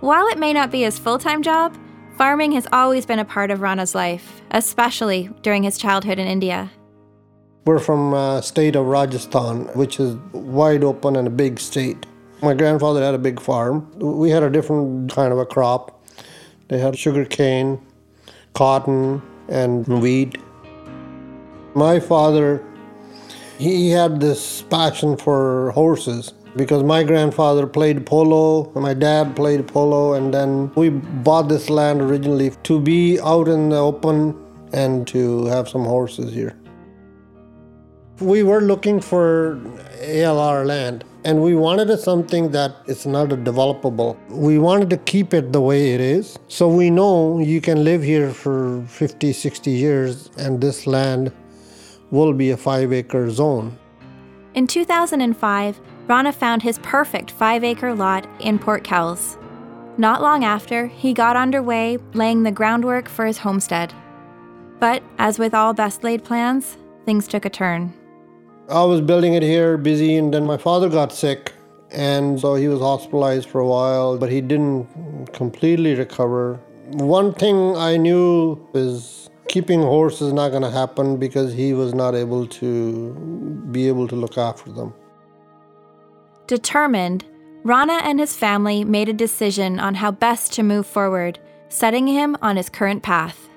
While 0.00 0.28
it 0.28 0.38
may 0.38 0.52
not 0.52 0.70
be 0.70 0.82
his 0.82 0.98
full 0.98 1.18
time 1.18 1.42
job, 1.42 1.76
farming 2.16 2.52
has 2.52 2.66
always 2.72 3.06
been 3.06 3.18
a 3.18 3.24
part 3.24 3.50
of 3.50 3.60
Rana's 3.60 3.94
life, 3.94 4.40
especially 4.50 5.30
during 5.42 5.62
his 5.62 5.78
childhood 5.78 6.18
in 6.18 6.26
India. 6.26 6.70
We're 7.66 7.78
from 7.78 8.14
uh, 8.14 8.40
state 8.40 8.76
of 8.76 8.86
Rajasthan, 8.86 9.66
which 9.76 10.00
is 10.00 10.14
wide 10.32 10.82
open 10.82 11.16
and 11.16 11.28
a 11.28 11.30
big 11.30 11.60
state. 11.60 12.06
My 12.42 12.54
grandfather 12.54 13.02
had 13.02 13.14
a 13.14 13.18
big 13.18 13.38
farm. 13.38 13.90
We 13.98 14.30
had 14.30 14.42
a 14.42 14.48
different 14.48 15.12
kind 15.12 15.32
of 15.32 15.38
a 15.38 15.44
crop. 15.44 15.99
They 16.70 16.78
had 16.78 16.96
sugar 16.96 17.24
cane, 17.24 17.80
cotton, 18.54 19.20
and 19.48 19.88
wheat. 19.88 20.38
My 21.74 21.98
father, 21.98 22.64
he 23.58 23.90
had 23.90 24.20
this 24.20 24.62
passion 24.62 25.16
for 25.16 25.72
horses 25.72 26.32
because 26.54 26.84
my 26.84 27.02
grandfather 27.02 27.66
played 27.66 28.06
polo, 28.06 28.70
my 28.76 28.94
dad 28.94 29.34
played 29.34 29.66
polo, 29.66 30.14
and 30.14 30.32
then 30.32 30.72
we 30.76 30.90
bought 30.90 31.48
this 31.48 31.68
land 31.70 32.00
originally 32.00 32.52
to 32.62 32.80
be 32.80 33.18
out 33.18 33.48
in 33.48 33.70
the 33.70 33.76
open 33.76 34.36
and 34.72 35.08
to 35.08 35.46
have 35.46 35.68
some 35.68 35.84
horses 35.84 36.32
here. 36.32 36.56
We 38.20 38.42
were 38.42 38.60
looking 38.60 39.00
for 39.00 39.58
ALR 40.02 40.66
land 40.66 41.04
and 41.24 41.42
we 41.42 41.54
wanted 41.54 41.98
something 41.98 42.50
that 42.50 42.76
is 42.86 43.06
not 43.06 43.28
developable. 43.28 44.16
We 44.28 44.58
wanted 44.58 44.90
to 44.90 44.98
keep 44.98 45.32
it 45.32 45.52
the 45.52 45.60
way 45.60 45.94
it 45.94 46.00
is. 46.00 46.38
So 46.48 46.68
we 46.68 46.90
know 46.90 47.38
you 47.38 47.60
can 47.60 47.84
live 47.84 48.02
here 48.02 48.30
for 48.30 48.82
50, 48.88 49.32
60 49.32 49.70
years 49.70 50.30
and 50.36 50.60
this 50.60 50.86
land 50.86 51.32
will 52.10 52.32
be 52.32 52.50
a 52.50 52.56
five 52.56 52.92
acre 52.92 53.30
zone. 53.30 53.78
In 54.54 54.66
2005, 54.66 55.80
Rana 56.06 56.32
found 56.32 56.62
his 56.62 56.78
perfect 56.80 57.30
five 57.30 57.62
acre 57.64 57.94
lot 57.94 58.26
in 58.40 58.58
Port 58.58 58.84
Kells. 58.84 59.38
Not 59.96 60.22
long 60.22 60.44
after, 60.44 60.86
he 60.86 61.12
got 61.12 61.36
underway 61.36 61.98
laying 62.14 62.42
the 62.42 62.50
groundwork 62.50 63.08
for 63.08 63.26
his 63.26 63.38
homestead. 63.38 63.94
But 64.78 65.02
as 65.18 65.38
with 65.38 65.54
all 65.54 65.72
best 65.72 66.02
laid 66.02 66.24
plans, 66.24 66.76
things 67.04 67.28
took 67.28 67.44
a 67.44 67.50
turn. 67.50 67.94
I 68.70 68.84
was 68.84 69.00
building 69.00 69.34
it 69.34 69.42
here, 69.42 69.76
busy, 69.76 70.16
and 70.16 70.32
then 70.32 70.46
my 70.46 70.56
father 70.56 70.88
got 70.88 71.12
sick, 71.12 71.52
and 71.90 72.38
so 72.38 72.54
he 72.54 72.68
was 72.68 72.78
hospitalized 72.78 73.48
for 73.48 73.60
a 73.60 73.66
while, 73.66 74.16
but 74.16 74.30
he 74.30 74.40
didn't 74.40 75.32
completely 75.32 75.94
recover. 75.96 76.60
One 76.92 77.34
thing 77.34 77.76
I 77.76 77.96
knew 77.96 78.64
is 78.72 79.28
keeping 79.48 79.82
horses 79.82 80.28
is 80.28 80.32
not 80.32 80.50
going 80.50 80.62
to 80.62 80.70
happen 80.70 81.16
because 81.16 81.52
he 81.52 81.72
was 81.72 81.94
not 81.94 82.14
able 82.14 82.46
to 82.46 83.12
be 83.72 83.88
able 83.88 84.06
to 84.06 84.14
look 84.14 84.38
after 84.38 84.70
them. 84.70 84.94
Determined, 86.46 87.24
Rana 87.64 88.00
and 88.04 88.20
his 88.20 88.36
family 88.36 88.84
made 88.84 89.08
a 89.08 89.12
decision 89.12 89.80
on 89.80 89.96
how 89.96 90.12
best 90.12 90.52
to 90.52 90.62
move 90.62 90.86
forward, 90.86 91.40
setting 91.68 92.06
him 92.06 92.36
on 92.40 92.56
his 92.56 92.68
current 92.68 93.02
path. 93.02 93.49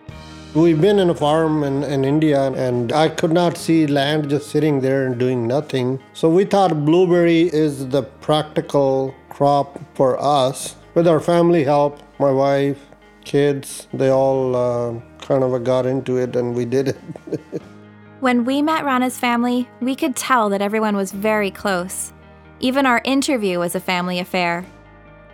We've 0.55 0.79
been 0.79 0.99
in 0.99 1.09
a 1.09 1.15
farm 1.15 1.63
in, 1.63 1.83
in 1.83 2.05
India 2.05 2.51
and 2.51 2.93
I 2.93 3.09
could 3.09 3.31
not 3.31 3.57
see 3.57 3.87
land 3.87 4.29
just 4.29 4.51
sitting 4.51 4.81
there 4.81 5.07
and 5.07 5.17
doing 5.17 5.47
nothing. 5.47 5.99
So 6.13 6.29
we 6.29 6.45
thought 6.45 6.85
blueberry 6.85 7.49
is 7.51 7.87
the 7.89 8.03
practical 8.03 9.15
crop 9.29 9.79
for 9.95 10.21
us. 10.21 10.75
With 10.93 11.07
our 11.07 11.19
family 11.19 11.63
help, 11.63 11.99
my 12.19 12.29
wife, 12.29 12.77
kids, 13.25 13.87
they 13.95 14.09
all 14.09 14.55
uh, 14.55 15.01
kind 15.21 15.43
of 15.43 15.63
got 15.63 15.87
into 15.87 16.17
it 16.17 16.35
and 16.35 16.53
we 16.53 16.65
did 16.65 16.89
it. 16.89 16.99
when 18.19 18.45
we 18.45 18.61
met 18.61 18.85
Rana's 18.85 19.17
family, 19.17 19.67
we 19.81 19.95
could 19.95 20.15
tell 20.15 20.49
that 20.49 20.61
everyone 20.61 20.95
was 20.95 21.11
very 21.11 21.49
close. 21.49 22.13
Even 22.59 22.85
our 22.85 23.01
interview 23.05 23.57
was 23.57 23.73
a 23.73 23.79
family 23.79 24.19
affair. 24.19 24.67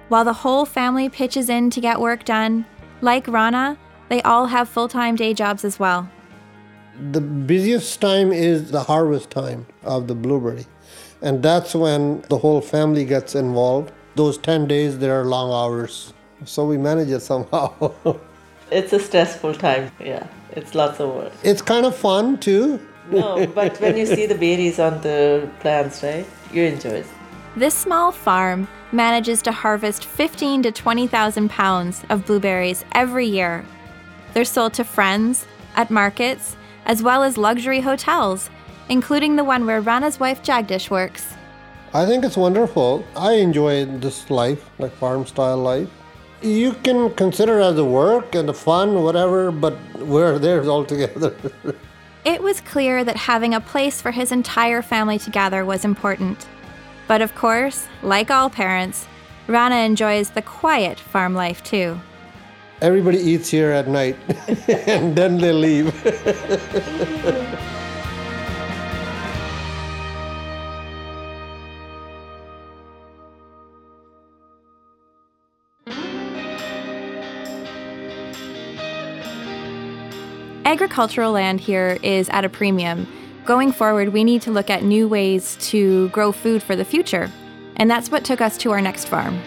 While 0.08 0.24
the 0.24 0.32
whole 0.32 0.66
family 0.66 1.10
pitches 1.10 1.50
in 1.50 1.72
to 1.72 1.82
get 1.82 2.00
work 2.00 2.24
done, 2.24 2.66
like 3.02 3.28
Rana, 3.28 3.78
they 4.10 4.22
all 4.24 4.48
have 4.48 4.68
full 4.68 4.88
time 4.88 5.16
day 5.16 5.34
jobs 5.34 5.63
as 5.63 5.80
well. 5.80 6.10
The 7.12 7.22
busiest 7.22 8.01
time 8.01 8.34
is 8.34 8.72
the 8.72 8.84
harvest 8.84 9.30
time 9.30 9.66
of 9.84 10.08
the 10.08 10.16
blueberry. 10.16 10.66
And 11.22 11.42
that's 11.42 11.74
when 11.74 12.22
the 12.30 12.38
whole 12.38 12.60
family 12.60 13.06
gets 13.06 13.36
involved. 13.36 13.92
Those 14.16 14.38
10 14.38 14.68
days, 14.68 14.98
there 14.98 15.20
are 15.20 15.25
long 15.25 15.51
hours. 15.51 16.13
So 16.46 16.66
we 16.66 16.78
manage 16.78 17.10
it 17.10 17.22
somehow. 17.22 17.94
it's 18.72 18.92
a 18.92 19.00
stressful 19.00 19.56
time, 19.56 19.92
yeah. 20.00 20.28
It's 20.51 20.75
lots 20.75 21.00
of 21.00 21.13
work. 21.13 21.32
It's 21.44 21.62
kind 21.62 21.86
of 21.86 21.96
fun 21.96 22.38
too. 22.39 22.86
no, 23.12 23.48
but 23.48 23.80
when 23.80 23.96
you 23.96 24.06
see 24.06 24.25
the 24.25 24.36
berries 24.36 24.80
on 24.80 25.00
the 25.01 25.50
plants, 25.60 26.04
right, 26.04 26.25
you 26.51 26.63
enjoy 26.63 26.89
it. 26.89 27.08
This 27.56 27.74
small 27.74 28.12
farm 28.12 28.68
manages 28.92 29.42
to 29.44 29.51
harvest 29.51 30.06
15 30.06 30.63
to 30.63 30.72
20,000 30.72 31.50
pounds 31.50 32.04
of 32.10 32.25
blueberries 32.25 32.84
every 32.94 33.25
year 33.25 33.66
they're 34.33 34.45
sold 34.45 34.74
to 34.74 34.83
friends, 34.83 35.45
at 35.75 35.89
markets, 35.89 36.55
as 36.86 37.03
well 37.03 37.24
as 37.24 37.38
luxury 37.38 37.81
hotels, 37.81 38.50
including 38.89 39.36
the 39.36 39.43
one 39.43 39.65
where 39.65 39.81
Rana's 39.81 40.19
wife 40.19 40.41
Jagdish 40.43 40.89
works. 40.89 41.36
I 41.93 42.05
think 42.05 42.24
it's 42.24 42.38
wonderful. 42.38 43.05
I 43.15 43.33
enjoy 43.33 43.86
this 43.86 44.29
life, 44.29 44.69
like 44.77 44.91
farm 44.93 45.25
style 45.25 45.57
life. 45.57 45.89
You 46.41 46.74
can 46.74 47.13
consider 47.15 47.59
it 47.59 47.63
as 47.63 47.77
a 47.77 47.83
work 47.83 48.36
and 48.36 48.50
a 48.50 48.53
fun, 48.53 49.03
whatever, 49.03 49.51
but 49.51 49.77
we're 49.98 50.39
there 50.39 50.63
all 50.69 50.86
together. 50.86 51.36
it 52.25 52.41
was 52.41 52.62
clear 52.62 53.03
that 53.03 53.15
having 53.15 53.53
a 53.53 53.62
place 53.62 54.01
for 54.01 54.12
his 54.12 54.31
entire 54.31 54.81
family 54.81 55.19
together 55.19 55.65
was 55.65 55.83
important. 55.83 56.48
But 57.07 57.21
of 57.21 57.33
course, 57.36 57.88
like 58.03 58.29
all 58.29 58.50
parents, 58.50 59.07
Rana 59.48 59.77
enjoys 59.77 60.29
the 60.29 60.43
quiet 60.43 61.00
farm 61.00 61.33
life 61.33 61.63
too. 61.63 62.00
Everybody 62.81 63.17
eats 63.17 63.50
here 63.50 63.71
at 63.71 63.88
night 63.88 64.15
and 64.88 65.15
then 65.15 65.38
they 65.38 65.51
leave. 65.51 65.93
Agricultural 80.65 81.33
land 81.33 81.59
here 81.59 81.98
is 82.03 82.29
at 82.29 82.45
a 82.45 82.50
premium. 82.50 83.07
Going 83.43 83.71
forward, 83.71 84.09
we 84.09 84.24
need 84.24 84.41
to 84.43 84.51
look 84.51 84.69
at 84.69 84.83
new 84.83 85.07
ways 85.07 85.57
to 85.71 86.07
grow 86.09 86.31
food 86.31 86.63
for 86.63 86.75
the 86.75 86.86
future. 86.86 87.29
And 87.75 87.89
that's 87.89 88.12
what 88.12 88.24
took 88.24 88.39
us 88.39 88.57
to 88.59 88.71
our 88.71 88.79
next 88.79 89.07
farm. 89.07 89.41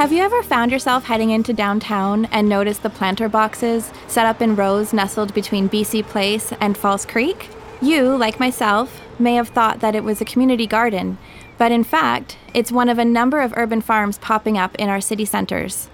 Have 0.00 0.12
you 0.14 0.22
ever 0.22 0.42
found 0.42 0.72
yourself 0.72 1.04
heading 1.04 1.28
into 1.28 1.52
downtown 1.52 2.24
and 2.32 2.48
noticed 2.48 2.82
the 2.82 2.88
planter 2.88 3.28
boxes 3.28 3.92
set 4.08 4.24
up 4.24 4.40
in 4.40 4.56
rows 4.56 4.94
nestled 4.94 5.34
between 5.34 5.68
BC 5.68 6.04
Place 6.04 6.54
and 6.58 6.74
False 6.74 7.04
Creek? 7.04 7.50
You, 7.82 8.16
like 8.16 8.40
myself, 8.40 8.98
may 9.18 9.34
have 9.34 9.50
thought 9.50 9.80
that 9.80 9.94
it 9.94 10.02
was 10.02 10.18
a 10.18 10.24
community 10.24 10.66
garden, 10.66 11.18
but 11.58 11.70
in 11.70 11.84
fact, 11.84 12.38
it's 12.54 12.72
one 12.72 12.88
of 12.88 12.98
a 12.98 13.04
number 13.04 13.42
of 13.42 13.52
urban 13.58 13.82
farms 13.82 14.16
popping 14.16 14.56
up 14.56 14.74
in 14.76 14.88
our 14.88 15.02
city 15.02 15.26
centers. 15.26 15.90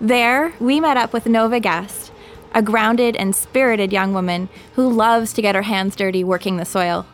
There, 0.00 0.54
we 0.60 0.78
met 0.78 0.96
up 0.96 1.12
with 1.12 1.26
Nova 1.26 1.58
Guest, 1.58 2.12
a 2.54 2.62
grounded 2.62 3.16
and 3.16 3.34
spirited 3.34 3.92
young 3.92 4.14
woman 4.14 4.48
who 4.74 4.88
loves 4.88 5.32
to 5.32 5.42
get 5.42 5.56
her 5.56 5.62
hands 5.62 5.96
dirty 5.96 6.22
working 6.22 6.56
the 6.56 6.64
soil. 6.64 7.04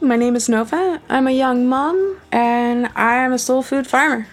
My 0.00 0.14
name 0.14 0.36
is 0.36 0.48
Nova. 0.48 1.02
I'm 1.08 1.26
a 1.26 1.32
young 1.32 1.66
mom 1.68 2.20
and 2.30 2.86
I 2.94 3.16
am 3.16 3.32
a 3.32 3.38
Sole 3.40 3.64
Food 3.64 3.88
farmer. 3.88 4.28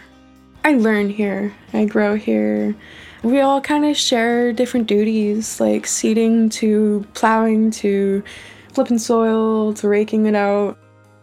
I 0.66 0.76
learn 0.76 1.10
here, 1.10 1.54
I 1.74 1.86
grow 1.86 2.16
here. 2.16 2.76
We 3.22 3.42
all 3.42 3.60
kind 3.60 3.86
of 3.86 3.98
share 3.98 4.54
different 4.54 4.88
duties 4.88 5.60
like 5.60 5.86
seeding 5.88 6.50
to 6.52 7.06
plowing 7.14 7.72
to 7.72 8.24
flipping 8.74 8.98
soil 8.98 9.74
to 9.76 9.88
raking 9.88 10.26
it 10.26 10.36
out. 10.36 10.78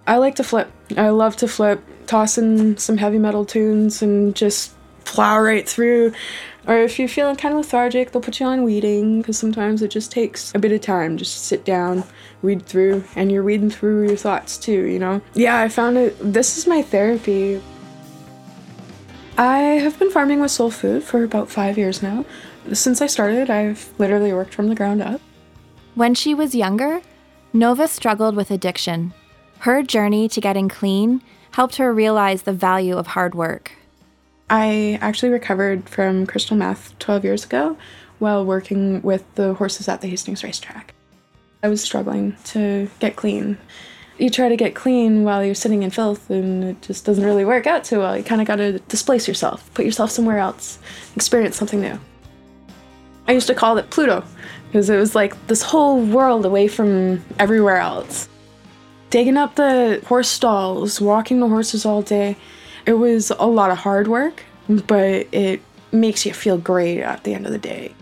I 0.06 0.16
like 0.16 0.36
to 0.36 0.44
flip. 0.44 0.70
I 0.96 1.08
love 1.10 1.36
to 1.36 1.48
flip, 1.48 1.82
toss 2.06 2.36
in 2.36 2.76
some 2.76 2.96
heavy 2.96 3.18
metal 3.18 3.44
tunes 3.44 4.02
and 4.02 4.34
just 4.34 4.74
plow 5.04 5.40
right 5.40 5.68
through. 5.68 6.12
Or 6.66 6.76
if 6.78 6.98
you're 6.98 7.08
feeling 7.08 7.36
kind 7.36 7.54
of 7.54 7.60
lethargic, 7.60 8.12
they'll 8.12 8.22
put 8.22 8.40
you 8.40 8.46
on 8.46 8.64
weeding 8.64 9.22
because 9.22 9.38
sometimes 9.38 9.80
it 9.82 9.90
just 9.90 10.12
takes 10.12 10.54
a 10.54 10.58
bit 10.58 10.72
of 10.72 10.82
time. 10.82 11.16
Just 11.16 11.44
sit 11.44 11.64
down, 11.64 12.04
read 12.42 12.66
through, 12.66 13.04
and 13.16 13.32
you're 13.32 13.42
reading 13.42 13.70
through 13.70 14.08
your 14.08 14.16
thoughts 14.16 14.58
too, 14.58 14.86
you 14.86 14.98
know? 14.98 15.22
Yeah, 15.34 15.60
I 15.60 15.68
found 15.68 15.96
it. 15.96 16.16
This 16.20 16.58
is 16.58 16.66
my 16.66 16.82
therapy. 16.82 17.60
I 19.40 19.80
have 19.80 19.98
been 19.98 20.10
farming 20.10 20.40
with 20.40 20.50
Sole 20.50 20.70
Food 20.70 21.02
for 21.02 21.24
about 21.24 21.48
five 21.48 21.78
years 21.78 22.02
now. 22.02 22.26
Since 22.74 23.00
I 23.00 23.06
started, 23.06 23.48
I've 23.48 23.90
literally 23.96 24.34
worked 24.34 24.52
from 24.52 24.68
the 24.68 24.74
ground 24.74 25.00
up. 25.00 25.18
When 25.94 26.14
she 26.14 26.34
was 26.34 26.54
younger, 26.54 27.00
Nova 27.54 27.88
struggled 27.88 28.36
with 28.36 28.50
addiction. 28.50 29.14
Her 29.60 29.82
journey 29.82 30.28
to 30.28 30.42
getting 30.42 30.68
clean 30.68 31.22
helped 31.52 31.76
her 31.76 31.90
realize 31.90 32.42
the 32.42 32.52
value 32.52 32.98
of 32.98 33.06
hard 33.06 33.34
work. 33.34 33.72
I 34.50 34.98
actually 35.00 35.30
recovered 35.30 35.88
from 35.88 36.26
crystal 36.26 36.58
meth 36.58 36.98
12 36.98 37.24
years 37.24 37.42
ago 37.42 37.78
while 38.18 38.44
working 38.44 39.00
with 39.00 39.24
the 39.36 39.54
horses 39.54 39.88
at 39.88 40.02
the 40.02 40.08
Hastings 40.08 40.44
racetrack. 40.44 40.92
I 41.62 41.68
was 41.68 41.80
struggling 41.80 42.36
to 42.44 42.90
get 42.98 43.16
clean. 43.16 43.56
You 44.20 44.28
try 44.28 44.50
to 44.50 44.56
get 44.56 44.74
clean 44.74 45.24
while 45.24 45.42
you're 45.42 45.54
sitting 45.54 45.82
in 45.82 45.90
filth, 45.90 46.28
and 46.28 46.62
it 46.62 46.82
just 46.82 47.06
doesn't 47.06 47.24
really 47.24 47.44
work 47.44 47.66
out 47.66 47.84
too 47.84 48.00
well. 48.00 48.16
You 48.16 48.22
kind 48.22 48.42
of 48.42 48.46
got 48.46 48.56
to 48.56 48.78
displace 48.80 49.26
yourself, 49.26 49.72
put 49.72 49.86
yourself 49.86 50.10
somewhere 50.10 50.38
else, 50.38 50.78
experience 51.16 51.56
something 51.56 51.80
new. 51.80 51.98
I 53.26 53.32
used 53.32 53.46
to 53.46 53.54
call 53.54 53.78
it 53.78 53.88
Pluto 53.88 54.22
because 54.66 54.90
it 54.90 54.96
was 54.96 55.14
like 55.14 55.46
this 55.46 55.62
whole 55.62 56.04
world 56.04 56.44
away 56.44 56.68
from 56.68 57.24
everywhere 57.38 57.78
else. 57.78 58.28
Digging 59.08 59.38
up 59.38 59.54
the 59.54 60.02
horse 60.06 60.28
stalls, 60.28 61.00
walking 61.00 61.40
the 61.40 61.48
horses 61.48 61.86
all 61.86 62.02
day, 62.02 62.36
it 62.84 62.92
was 62.92 63.30
a 63.30 63.46
lot 63.46 63.70
of 63.70 63.78
hard 63.78 64.06
work, 64.06 64.42
but 64.68 65.26
it 65.32 65.62
makes 65.92 66.26
you 66.26 66.34
feel 66.34 66.58
great 66.58 67.00
at 67.00 67.24
the 67.24 67.32
end 67.32 67.46
of 67.46 67.52
the 67.52 67.58
day. 67.58 67.94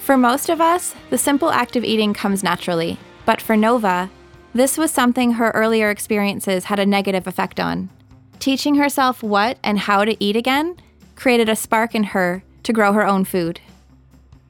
For 0.00 0.16
most 0.16 0.48
of 0.48 0.60
us, 0.60 0.94
the 1.10 1.18
simple 1.18 1.50
act 1.50 1.76
of 1.76 1.84
eating 1.84 2.14
comes 2.14 2.42
naturally. 2.42 2.98
But 3.26 3.40
for 3.40 3.56
Nova, 3.56 4.10
this 4.54 4.78
was 4.78 4.90
something 4.90 5.32
her 5.32 5.50
earlier 5.50 5.90
experiences 5.90 6.64
had 6.64 6.78
a 6.78 6.86
negative 6.86 7.26
effect 7.26 7.60
on. 7.60 7.90
Teaching 8.38 8.76
herself 8.76 9.22
what 9.22 9.58
and 9.62 9.80
how 9.80 10.04
to 10.04 10.16
eat 10.22 10.36
again 10.36 10.76
created 11.16 11.48
a 11.48 11.56
spark 11.56 11.94
in 11.94 12.04
her 12.04 12.44
to 12.62 12.72
grow 12.72 12.92
her 12.92 13.06
own 13.06 13.24
food. 13.24 13.60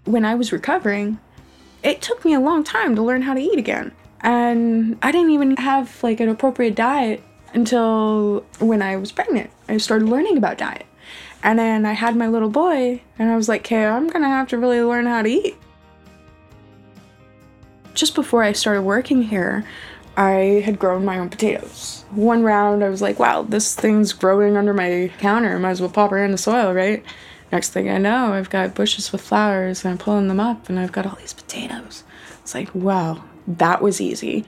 When 0.05 0.25
I 0.25 0.35
was 0.35 0.53
recovering, 0.53 1.19
it 1.83 2.03
took 2.03 2.25
me 2.25 2.35
a 2.35 2.41
long 2.41 2.65
time 2.65 2.95
to 2.97 3.03
learn 3.03 3.23
how 3.23 3.35
to 3.35 3.41
eat 3.41 3.59
again. 3.59 3.93
And 4.21 4.99
I 5.03 5.13
didn't 5.13 5.31
even 5.31 5.57
have 5.57 6.03
like 6.03 6.21
an 6.21 6.29
appropriate 6.29 6.75
diet 6.75 7.23
until 7.53 8.45
when 8.59 8.83
I 8.83 8.97
was 8.97 9.13
pregnant. 9.13 9.51
I 9.69 9.77
started 9.79 10.09
learning 10.09 10.37
about 10.37 10.59
diet. 10.59 10.87
And 11.43 11.59
then 11.59 11.85
I 11.85 11.93
had 11.93 12.17
my 12.17 12.27
little 12.27 12.49
boy, 12.49 13.03
and 13.19 13.31
I 13.31 13.37
was 13.37 13.51
like, 13.51 13.63
okay, 13.63 13.85
I'm 13.85 14.09
gonna 14.09 14.29
have 14.29 14.49
to 14.49 14.59
really 14.59 14.81
learn 14.81 15.05
how 15.05 15.21
to 15.21 15.29
eat. 15.29 15.57
Just 17.93 18.15
before 18.15 18.43
I 18.43 18.53
started 18.53 18.83
working 18.83 19.23
here, 19.23 19.65
I 20.17 20.63
had 20.65 20.79
grown 20.79 21.05
my 21.05 21.19
own 21.19 21.29
potatoes. 21.29 22.05
One 22.11 22.45
round, 22.45 22.85
I 22.85 22.89
was 22.89 23.03
like, 23.03 23.19
wow, 23.19 23.43
this 23.43 23.75
thing's 23.75 24.13
growing 24.13 24.57
under 24.57 24.73
my 24.73 25.11
counter. 25.19 25.59
Might 25.59 25.71
as 25.71 25.81
well 25.81 25.91
pop 25.91 26.11
her 26.11 26.25
in 26.25 26.31
the 26.31 26.39
soil, 26.39 26.73
right? 26.73 27.05
Next 27.51 27.71
thing 27.71 27.91
I 27.91 27.99
know, 27.99 28.33
I've 28.33 28.51
got 28.51 28.75
bushes 28.75 29.13
with 29.13 29.21
flowers 29.21 29.85
and 29.85 29.93
I'm 29.93 29.99
pulling 29.99 30.29
them 30.29 30.41
up 30.41 30.69
and 30.69 30.79
I've 30.79 30.93
got 30.93 31.07
all 31.07 31.17
these 31.17 31.33
potatoes. 31.33 32.05
It's 32.43 32.55
like, 32.55 32.75
wow, 32.75 33.25
that 33.47 33.83
was 33.83 34.01
easy. 34.01 34.47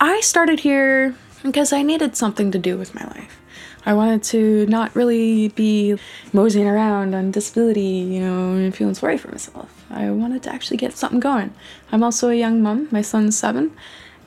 I 0.00 0.20
started 0.20 0.60
here 0.60 1.14
because 1.42 1.72
I 1.72 1.82
needed 1.82 2.16
something 2.16 2.50
to 2.52 2.58
do 2.58 2.76
with 2.76 2.94
my 2.94 3.04
life. 3.04 3.40
I 3.86 3.92
wanted 3.92 4.22
to 4.24 4.66
not 4.66 4.94
really 4.96 5.48
be 5.48 5.98
moseying 6.32 6.66
around 6.66 7.14
on 7.14 7.30
disability, 7.30 7.80
you 7.80 8.20
know, 8.20 8.54
and 8.54 8.74
feeling 8.74 8.94
sorry 8.94 9.18
for 9.18 9.28
myself. 9.28 9.73
I 9.90 10.10
wanted 10.10 10.42
to 10.44 10.52
actually 10.52 10.76
get 10.76 10.96
something 10.96 11.20
going. 11.20 11.52
I'm 11.92 12.02
also 12.02 12.30
a 12.30 12.34
young 12.34 12.62
mom, 12.62 12.88
my 12.90 13.02
son's 13.02 13.36
seven, 13.36 13.76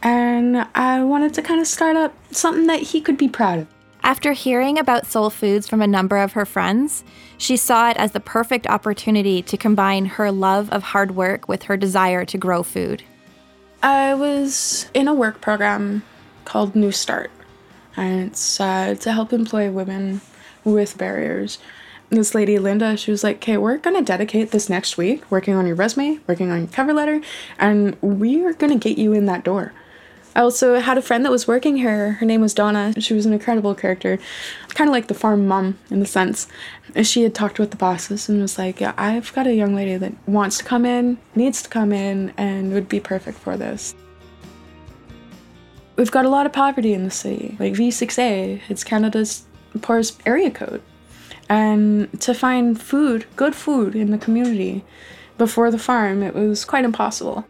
and 0.02 0.68
I 0.76 1.04
wanted 1.04 1.34
to 1.36 1.42
kind 1.42 1.60
of 1.60 1.68
start 1.68 1.96
up 1.96 2.14
something 2.32 2.68
that 2.68 2.82
he 2.82 3.02
could 3.02 3.18
be 3.18 3.28
proud 3.28 3.60
of. 3.60 3.68
After 4.04 4.32
hearing 4.32 4.78
about 4.80 5.06
Sole 5.06 5.30
Foods 5.30 5.68
from 5.68 5.82
a 5.82 5.88
number 5.88 6.18
of 6.18 6.34
her 6.34 6.46
friends, 6.46 7.04
she 7.38 7.58
saw 7.58 7.90
it 7.90 7.98
as 7.98 8.12
the 8.12 8.20
perfect 8.20 8.68
opportunity 8.68 9.42
to 9.42 9.58
combine 9.58 10.06
her 10.06 10.32
love 10.32 10.70
of 10.72 10.84
hard 10.84 11.16
work 11.16 11.48
with 11.48 11.64
her 11.64 11.76
desire 11.76 12.24
to 12.26 12.38
grow 12.38 12.64
food. 12.64 13.04
I 13.84 14.14
was 14.14 14.90
in 14.94 15.08
a 15.08 15.14
work 15.14 15.42
program 15.42 16.04
called 16.46 16.76
New 16.76 16.92
Start 16.92 17.32
and 17.98 18.30
it's 18.30 18.60
uh, 18.62 18.96
to 18.96 19.12
help 19.12 19.34
employ 19.34 19.70
women 19.72 20.22
with 20.64 20.98
barriers. 20.98 21.58
This 22.10 22.34
lady, 22.34 22.58
Linda, 22.58 22.96
she 22.96 23.12
was 23.12 23.22
like, 23.22 23.38
okay, 23.38 23.58
we're 23.58 23.78
gonna 23.78 24.02
dedicate 24.02 24.52
this 24.52 24.70
next 24.70 24.98
week 24.98 25.30
working 25.30 25.56
on 25.56 25.68
your 25.68 25.76
resume, 25.76 26.20
working 26.26 26.52
on 26.52 26.60
your 26.60 26.68
cover 26.70 26.94
letter, 26.94 27.20
and 27.60 27.98
we 28.02 28.46
are 28.46 28.54
gonna 28.54 28.78
get 28.78 28.98
you 28.98 29.12
in 29.12 29.26
that 29.26 29.44
door. 29.44 29.74
I 30.34 30.42
also 30.42 30.80
had 30.80 30.98
a 30.98 31.02
friend 31.02 31.26
that 31.26 31.32
was 31.32 31.48
working 31.48 31.78
here. 31.78 32.14
Her 32.14 32.26
name 32.26 32.42
was 32.42 32.54
Donna. 32.54 32.94
She 33.02 33.16
was 33.16 33.26
an 33.26 33.34
incredible 33.34 33.74
character, 33.74 34.20
kind 34.70 34.88
of 34.88 34.94
like 34.94 35.08
the 35.08 35.16
farm 35.16 35.48
mom 35.48 35.80
in 35.90 36.00
the 36.00 36.06
sense. 36.06 36.48
She 37.02 37.24
had 37.24 37.34
talked 37.34 37.58
with 37.58 37.72
the 37.72 37.78
bosses 37.78 38.30
and 38.30 38.40
was 38.40 38.58
like, 38.58 38.80
Yeah, 38.80 38.94
I've 38.98 39.34
got 39.34 39.48
a 39.48 39.54
young 39.54 39.76
lady 39.76 39.98
that 39.98 40.14
wants 40.28 40.60
to 40.60 40.64
come 40.64 40.86
in, 40.86 41.18
needs 41.36 41.64
to 41.64 41.70
come 41.70 41.92
in, 41.92 42.34
and 42.38 42.72
would 42.72 42.88
be 42.88 43.00
perfect 43.00 43.40
for 43.40 43.58
this. 43.58 43.96
We've 45.96 46.12
got 46.12 46.26
a 46.26 46.30
lot 46.30 46.46
of 46.46 46.54
poverty 46.54 46.94
in 46.94 47.04
the 47.04 47.12
city. 47.12 47.58
Like 47.60 47.74
V6A, 47.74 48.62
it's 48.70 48.84
Canada's 48.84 49.44
poorest 49.82 50.22
area 50.26 50.52
code. 50.52 50.84
And 51.50 52.20
to 52.22 52.34
find 52.34 52.80
food, 52.80 53.26
good 53.36 53.56
food 53.56 53.96
in 53.96 54.12
the 54.12 54.18
community 54.18 54.84
before 55.38 55.72
the 55.72 55.80
farm, 55.80 56.24
it 56.24 56.34
was 56.34 56.66
quite 56.66 56.86
impossible. 56.86 57.46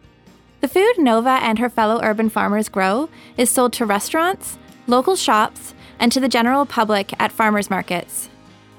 The 0.60 0.68
food 0.68 0.94
Nova 0.98 1.38
and 1.42 1.58
her 1.58 1.70
fellow 1.70 2.00
urban 2.02 2.28
farmers 2.28 2.68
grow 2.68 3.08
is 3.36 3.50
sold 3.50 3.72
to 3.74 3.86
restaurants, 3.86 4.58
local 4.86 5.16
shops, 5.16 5.74
and 5.98 6.10
to 6.12 6.20
the 6.20 6.28
general 6.28 6.66
public 6.66 7.12
at 7.20 7.32
farmers 7.32 7.70
markets. 7.70 8.28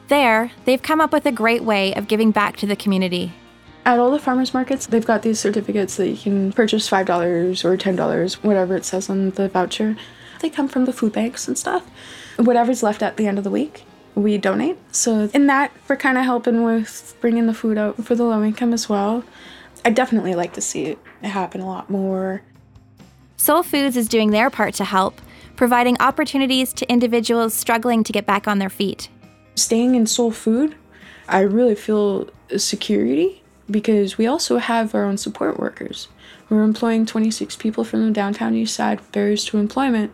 There, 0.08 0.51
they've 0.65 0.82
come 0.82 1.01
up 1.01 1.13
with 1.13 1.25
a 1.25 1.32
great 1.32 1.63
way 1.63 1.93
of 1.93 2.08
giving 2.08 2.32
back 2.32 2.58
to 2.58 2.65
the 2.65 2.75
community. 2.75 3.34
At 3.86 3.99
all 3.99 4.12
the 4.12 4.19
farmers 4.19 4.53
markets, 4.53 4.88
they've 4.88 5.05
got 5.05 5.21
these 5.21 5.39
certificates 5.39 5.95
that 5.97 6.10
you 6.10 6.17
can 6.17 6.51
purchase 6.51 6.89
$5 6.89 7.65
or 7.65 7.77
$10, 7.77 8.34
whatever 8.36 8.75
it 8.75 8.86
says 8.86 9.10
on 9.10 9.32
the 9.32 9.49
voucher. 9.49 9.95
They 10.41 10.49
come 10.49 10.67
from 10.67 10.86
the 10.86 10.93
food 10.93 11.13
banks 11.13 11.47
and 11.47 11.58
stuff. 11.58 11.89
Whatever's 12.38 12.84
left 12.84 13.01
at 13.01 13.17
the 13.17 13.27
end 13.27 13.38
of 13.38 13.43
the 13.43 13.49
week, 13.49 13.84
we 14.15 14.38
donate. 14.38 14.78
So, 14.91 15.30
in 15.34 15.48
that, 15.48 15.72
we're 15.88 15.95
kind 15.95 16.17
of 16.17 16.26
helping 16.26 16.63
with 16.63 17.15
bringing 17.22 17.48
the 17.48 17.54
food 17.54 17.78
out 17.78 18.04
for 18.04 18.15
the 18.15 18.24
low 18.24 18.43
income 18.43 18.74
as 18.74 18.89
well. 18.89 19.24
I 19.86 19.91
definitely 19.91 20.36
like 20.36 20.54
to 20.54 20.62
see 20.62 20.86
it 20.86 21.00
happen 21.24 21.62
a 21.62 21.67
lot 21.67 21.89
more. 21.89 22.41
Sole 23.38 23.63
Foods 23.63 23.95
is 23.95 24.10
doing 24.10 24.32
their 24.32 24.50
part 24.50 24.74
to 24.76 24.84
help, 24.84 25.22
providing 25.56 25.98
opportunities 26.00 26.74
to 26.74 26.91
individuals 26.91 27.54
struggling 27.54 28.04
to 28.04 28.12
get 28.12 28.26
back 28.26 28.48
on 28.48 28.60
their 28.60 28.69
feet. 28.69 29.10
Staying 29.56 29.95
in 29.95 30.06
Sole 30.06 30.32
Food, 30.32 30.76
I 31.28 31.41
really 31.41 31.76
feel 31.76 32.30
security 32.58 33.41
because 33.69 34.17
we 34.17 34.28
also 34.28 34.58
have 34.58 34.95
our 34.95 35.06
own 35.06 35.17
support 35.17 35.60
workers. 35.60 36.08
We're 36.50 36.63
employing 36.63 37.06
26 37.06 37.56
people 37.58 37.84
from 37.84 38.06
the 38.06 38.12
downtown 38.12 38.56
east 38.56 38.76
side 38.76 39.00
barriers 39.12 39.45
to 39.45 39.58
employment. 39.58 40.12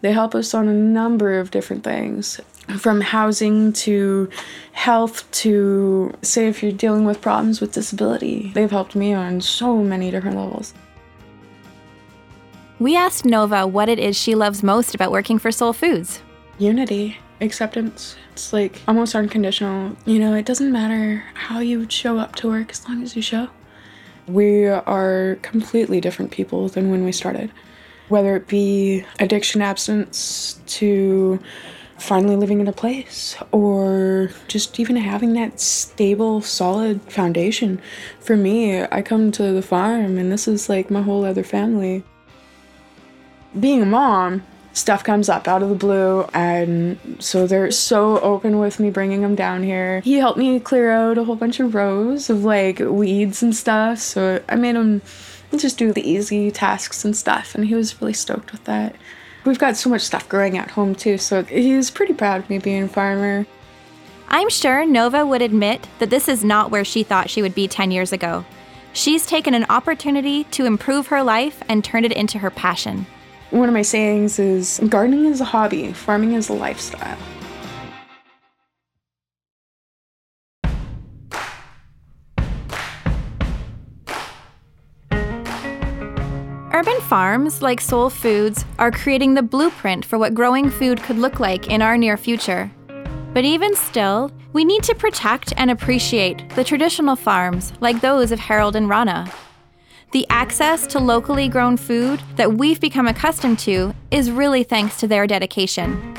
They 0.00 0.12
help 0.12 0.34
us 0.34 0.54
on 0.54 0.68
a 0.68 0.72
number 0.72 1.38
of 1.38 1.50
different 1.50 1.84
things 1.84 2.40
from 2.78 3.00
housing 3.00 3.72
to 3.72 4.28
health 4.72 5.30
to 5.32 6.12
say 6.22 6.46
if 6.48 6.62
you're 6.62 6.72
dealing 6.72 7.04
with 7.04 7.20
problems 7.20 7.60
with 7.60 7.72
disability. 7.72 8.52
They've 8.54 8.70
helped 8.70 8.94
me 8.94 9.12
on 9.12 9.40
so 9.40 9.78
many 9.78 10.10
different 10.10 10.36
levels. 10.36 10.74
We 12.78 12.96
asked 12.96 13.24
Nova 13.24 13.66
what 13.66 13.88
it 13.88 13.98
is 13.98 14.16
she 14.16 14.34
loves 14.34 14.62
most 14.62 14.94
about 14.94 15.12
working 15.12 15.38
for 15.38 15.52
Sole 15.52 15.72
Foods. 15.72 16.20
Unity, 16.58 17.16
acceptance. 17.40 18.16
It's 18.32 18.52
like 18.52 18.80
almost 18.88 19.14
unconditional. 19.14 19.96
You 20.04 20.18
know, 20.18 20.34
it 20.34 20.46
doesn't 20.46 20.72
matter 20.72 21.22
how 21.34 21.60
you 21.60 21.88
show 21.88 22.18
up 22.18 22.34
to 22.36 22.48
work 22.48 22.70
as 22.70 22.88
long 22.88 23.02
as 23.02 23.14
you 23.14 23.22
show. 23.22 23.48
We 24.26 24.66
are 24.66 25.38
completely 25.42 26.00
different 26.00 26.30
people 26.30 26.68
than 26.68 26.90
when 26.90 27.04
we 27.04 27.12
started. 27.12 27.52
Whether 28.08 28.36
it 28.36 28.46
be 28.46 29.04
addiction 29.20 29.62
absence 29.62 30.60
to 30.66 31.40
finally 32.02 32.36
living 32.36 32.60
in 32.60 32.68
a 32.68 32.72
place 32.72 33.36
or 33.52 34.30
just 34.48 34.78
even 34.80 34.96
having 34.96 35.32
that 35.34 35.60
stable, 35.60 36.40
solid 36.42 37.00
foundation. 37.02 37.80
For 38.20 38.36
me, 38.36 38.82
I 38.82 39.02
come 39.02 39.32
to 39.32 39.52
the 39.52 39.62
farm 39.62 40.18
and 40.18 40.30
this 40.30 40.48
is 40.48 40.68
like 40.68 40.90
my 40.90 41.02
whole 41.02 41.24
other 41.24 41.44
family. 41.44 42.02
Being 43.58 43.82
a 43.82 43.86
mom, 43.86 44.42
stuff 44.72 45.04
comes 45.04 45.28
up 45.28 45.46
out 45.46 45.62
of 45.62 45.68
the 45.68 45.74
blue 45.74 46.22
and 46.32 46.98
so 47.18 47.46
they're 47.46 47.70
so 47.70 48.18
open 48.20 48.58
with 48.58 48.80
me 48.80 48.90
bringing 48.90 49.22
him 49.22 49.34
down 49.34 49.62
here 49.62 50.00
he 50.00 50.14
helped 50.14 50.38
me 50.38 50.58
clear 50.58 50.90
out 50.90 51.18
a 51.18 51.24
whole 51.24 51.36
bunch 51.36 51.60
of 51.60 51.74
rows 51.74 52.30
of 52.30 52.42
like 52.42 52.78
weeds 52.78 53.42
and 53.42 53.54
stuff 53.54 53.98
so 53.98 54.42
i 54.48 54.54
made 54.54 54.74
him 54.74 55.02
just 55.58 55.76
do 55.76 55.92
the 55.92 56.08
easy 56.08 56.50
tasks 56.50 57.04
and 57.04 57.14
stuff 57.14 57.54
and 57.54 57.66
he 57.66 57.74
was 57.74 58.00
really 58.00 58.14
stoked 58.14 58.50
with 58.50 58.64
that 58.64 58.96
we've 59.44 59.58
got 59.58 59.76
so 59.76 59.90
much 59.90 60.02
stuff 60.02 60.28
growing 60.28 60.56
at 60.56 60.70
home 60.70 60.94
too 60.94 61.18
so 61.18 61.42
he's 61.44 61.90
pretty 61.90 62.14
proud 62.14 62.40
of 62.40 62.50
me 62.50 62.58
being 62.58 62.84
a 62.84 62.88
farmer. 62.88 63.46
I'm 64.28 64.48
sure 64.48 64.86
nova 64.86 65.26
would 65.26 65.42
admit 65.42 65.86
that 65.98 66.10
this 66.10 66.28
is 66.28 66.44
not 66.44 66.70
where 66.70 66.84
she 66.84 67.02
thought 67.02 67.30
she 67.30 67.42
would 67.42 67.54
be 67.54 67.68
10 67.68 67.90
years 67.90 68.12
ago. 68.12 68.44
She's 68.92 69.26
taken 69.26 69.54
an 69.54 69.66
opportunity 69.68 70.44
to 70.44 70.66
improve 70.66 71.06
her 71.08 71.22
life 71.22 71.62
and 71.68 71.82
turned 71.82 72.04
it 72.04 72.12
into 72.12 72.38
her 72.38 72.50
passion. 72.50 73.06
One 73.50 73.68
of 73.68 73.74
my 73.74 73.82
sayings 73.82 74.38
is 74.38 74.80
gardening 74.88 75.26
is 75.26 75.40
a 75.40 75.44
hobby, 75.44 75.92
farming 75.92 76.32
is 76.32 76.48
a 76.48 76.54
lifestyle. 76.54 77.18
Urban 86.82 87.00
farms 87.02 87.62
like 87.62 87.80
Sole 87.80 88.10
Foods 88.10 88.64
are 88.76 88.90
creating 88.90 89.34
the 89.34 89.42
blueprint 89.42 90.04
for 90.04 90.18
what 90.18 90.34
growing 90.34 90.68
food 90.68 91.00
could 91.00 91.16
look 91.16 91.38
like 91.38 91.68
in 91.68 91.80
our 91.80 91.96
near 91.96 92.16
future. 92.16 92.72
But 93.32 93.44
even 93.44 93.76
still, 93.76 94.32
we 94.52 94.64
need 94.64 94.82
to 94.82 94.94
protect 94.96 95.52
and 95.56 95.70
appreciate 95.70 96.48
the 96.56 96.64
traditional 96.64 97.14
farms 97.14 97.72
like 97.80 98.00
those 98.00 98.32
of 98.32 98.40
Harold 98.40 98.74
and 98.74 98.88
Rana. 98.88 99.30
The 100.10 100.26
access 100.28 100.84
to 100.88 100.98
locally 100.98 101.48
grown 101.48 101.76
food 101.76 102.20
that 102.34 102.54
we've 102.54 102.80
become 102.80 103.06
accustomed 103.06 103.60
to 103.60 103.94
is 104.10 104.32
really 104.32 104.64
thanks 104.64 104.98
to 104.98 105.06
their 105.06 105.28
dedication. 105.28 106.16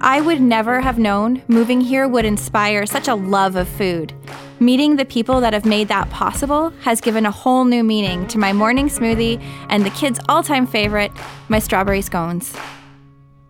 I 0.00 0.20
would 0.20 0.40
never 0.40 0.80
have 0.80 1.00
known 1.00 1.42
moving 1.48 1.80
here 1.80 2.06
would 2.06 2.24
inspire 2.24 2.86
such 2.86 3.08
a 3.08 3.16
love 3.16 3.56
of 3.56 3.66
food. 3.66 4.14
Meeting 4.62 4.94
the 4.94 5.04
people 5.04 5.40
that 5.40 5.54
have 5.54 5.64
made 5.64 5.88
that 5.88 6.08
possible 6.10 6.70
has 6.82 7.00
given 7.00 7.26
a 7.26 7.32
whole 7.32 7.64
new 7.64 7.82
meaning 7.82 8.28
to 8.28 8.38
my 8.38 8.52
morning 8.52 8.86
smoothie 8.86 9.42
and 9.68 9.84
the 9.84 9.90
kids' 9.90 10.20
all 10.28 10.40
time 10.40 10.68
favorite, 10.68 11.10
my 11.48 11.58
strawberry 11.58 12.00
scones. 12.00 12.54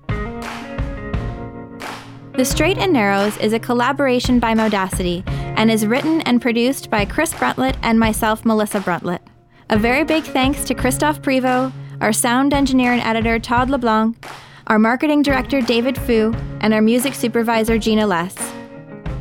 The 0.08 2.46
Straight 2.46 2.78
and 2.78 2.94
Narrows 2.94 3.36
is 3.36 3.52
a 3.52 3.58
collaboration 3.58 4.38
by 4.38 4.54
Modacity 4.54 5.22
and 5.26 5.70
is 5.70 5.84
written 5.84 6.22
and 6.22 6.40
produced 6.40 6.88
by 6.88 7.04
Chris 7.04 7.34
Bruntlett 7.34 7.76
and 7.82 8.00
myself, 8.00 8.46
Melissa 8.46 8.80
Bruntlett. 8.80 9.20
A 9.68 9.78
very 9.78 10.04
big 10.04 10.24
thanks 10.24 10.64
to 10.64 10.74
Christophe 10.74 11.20
Privo, 11.20 11.70
our 12.00 12.14
sound 12.14 12.54
engineer 12.54 12.92
and 12.92 13.02
editor, 13.02 13.38
Todd 13.38 13.68
LeBlanc, 13.68 14.26
our 14.68 14.78
marketing 14.78 15.20
director, 15.20 15.60
David 15.60 15.98
Fu, 15.98 16.32
and 16.62 16.72
our 16.72 16.80
music 16.80 17.12
supervisor, 17.12 17.76
Gina 17.76 18.06
Less. 18.06 18.61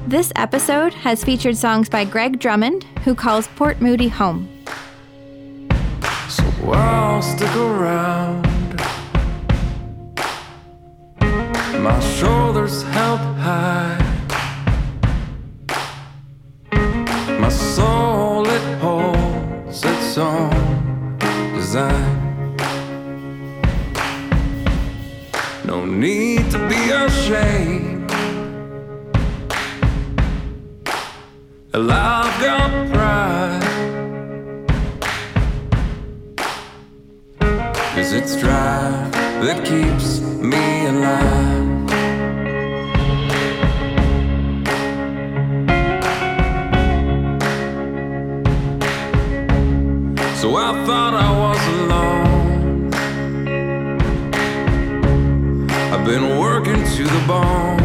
This 0.08 0.32
episode 0.36 0.94
has 0.96 1.24
featured 1.24 1.56
songs 1.56 1.88
by 1.88 2.06
Greg 2.06 2.40
Drummond, 2.40 2.86
who 3.06 3.14
calls 3.14 3.48
Port 3.50 3.80
Moody 3.82 4.08
home. 4.08 4.50
So 6.28 6.44
I'll 6.74 7.22
stick 7.22 7.56
around. 7.56 8.42
My 11.80 12.00
shoulders 12.18 12.82
held 12.82 13.20
high. 13.38 13.98
My 17.40 17.50
soul, 17.50 18.48
it 18.48 18.80
holds 18.80 19.86
its 19.86 20.18
own 20.18 21.18
design. 21.54 22.58
No 25.64 25.86
need 25.86 26.50
to 26.52 26.58
be 26.68 26.90
ashamed. 26.90 27.91
I've 31.74 32.42
got 32.42 32.70
pride. 32.92 33.62
Cause 37.96 38.12
it's 38.12 38.36
drive 38.36 39.12
that 39.14 39.64
keeps 39.66 40.20
me 40.20 40.86
alive. 40.88 41.90
So 50.38 50.58
I 50.58 50.86
thought 50.86 51.14
I 51.14 51.32
was 51.40 51.68
alone. 51.80 52.94
I've 55.94 56.06
been 56.06 56.38
working 56.38 56.84
to 56.84 57.04
the 57.04 57.24
bone. 57.28 57.81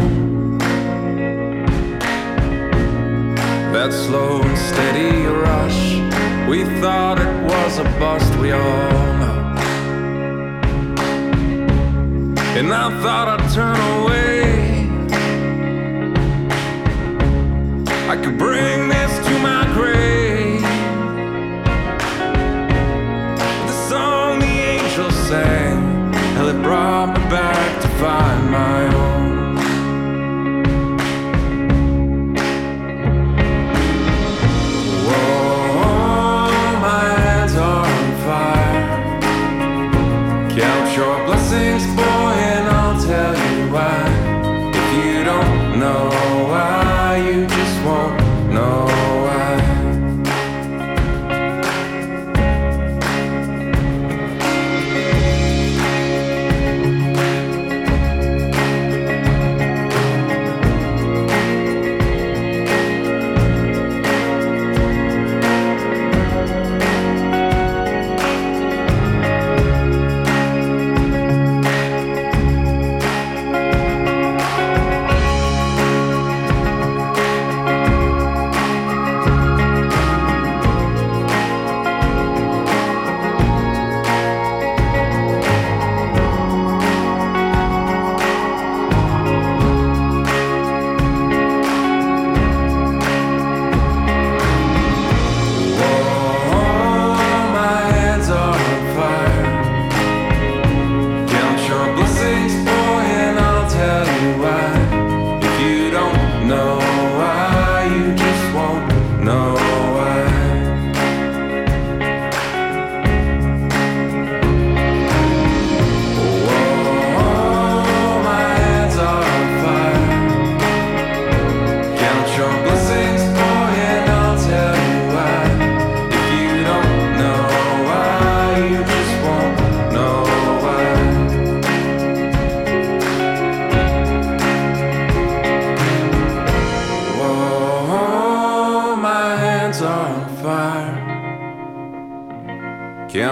That 3.87 3.93
slow 3.93 4.41
and 4.41 4.57
steady 4.57 5.25
rush. 5.27 5.95
We 6.49 6.65
thought 6.81 7.21
it 7.21 7.33
was 7.45 7.77
a 7.77 7.85
bust, 7.97 8.35
we 8.35 8.51
all 8.51 8.59
know. 9.21 9.55
And 12.59 12.73
I 12.73 12.89
thought 13.01 13.27
I'd 13.39 13.49
turn 13.53 13.79
away. 14.01 14.89
I 18.09 18.17
could 18.21 18.37
bring 18.37 18.89
this 18.89 19.13
to 19.25 19.39
my 19.39 19.63
grave. 19.73 20.61
The 23.69 23.77
song 23.87 24.39
the 24.39 24.55
angels 24.73 25.15
sang, 25.29 26.11
hell, 26.35 26.49
it 26.49 26.61
brought 26.61 27.17
me 27.17 27.23
back 27.29 27.81
to 27.83 27.87
find 28.03 28.51
my 28.51 28.95
own. 28.95 29.06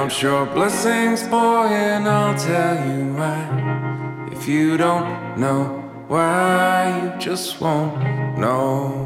Count 0.05 0.21
your 0.21 0.45
blessings, 0.45 1.23
boy, 1.29 1.65
and 1.65 2.07
I'll 2.07 2.37
tell 2.37 2.75
you 2.87 3.11
why. 3.15 4.29
If 4.31 4.47
you 4.47 4.77
don't 4.77 5.39
know 5.39 5.63
why, 6.07 7.01
you 7.01 7.19
just 7.19 7.59
won't 7.59 7.97
know 8.37 9.04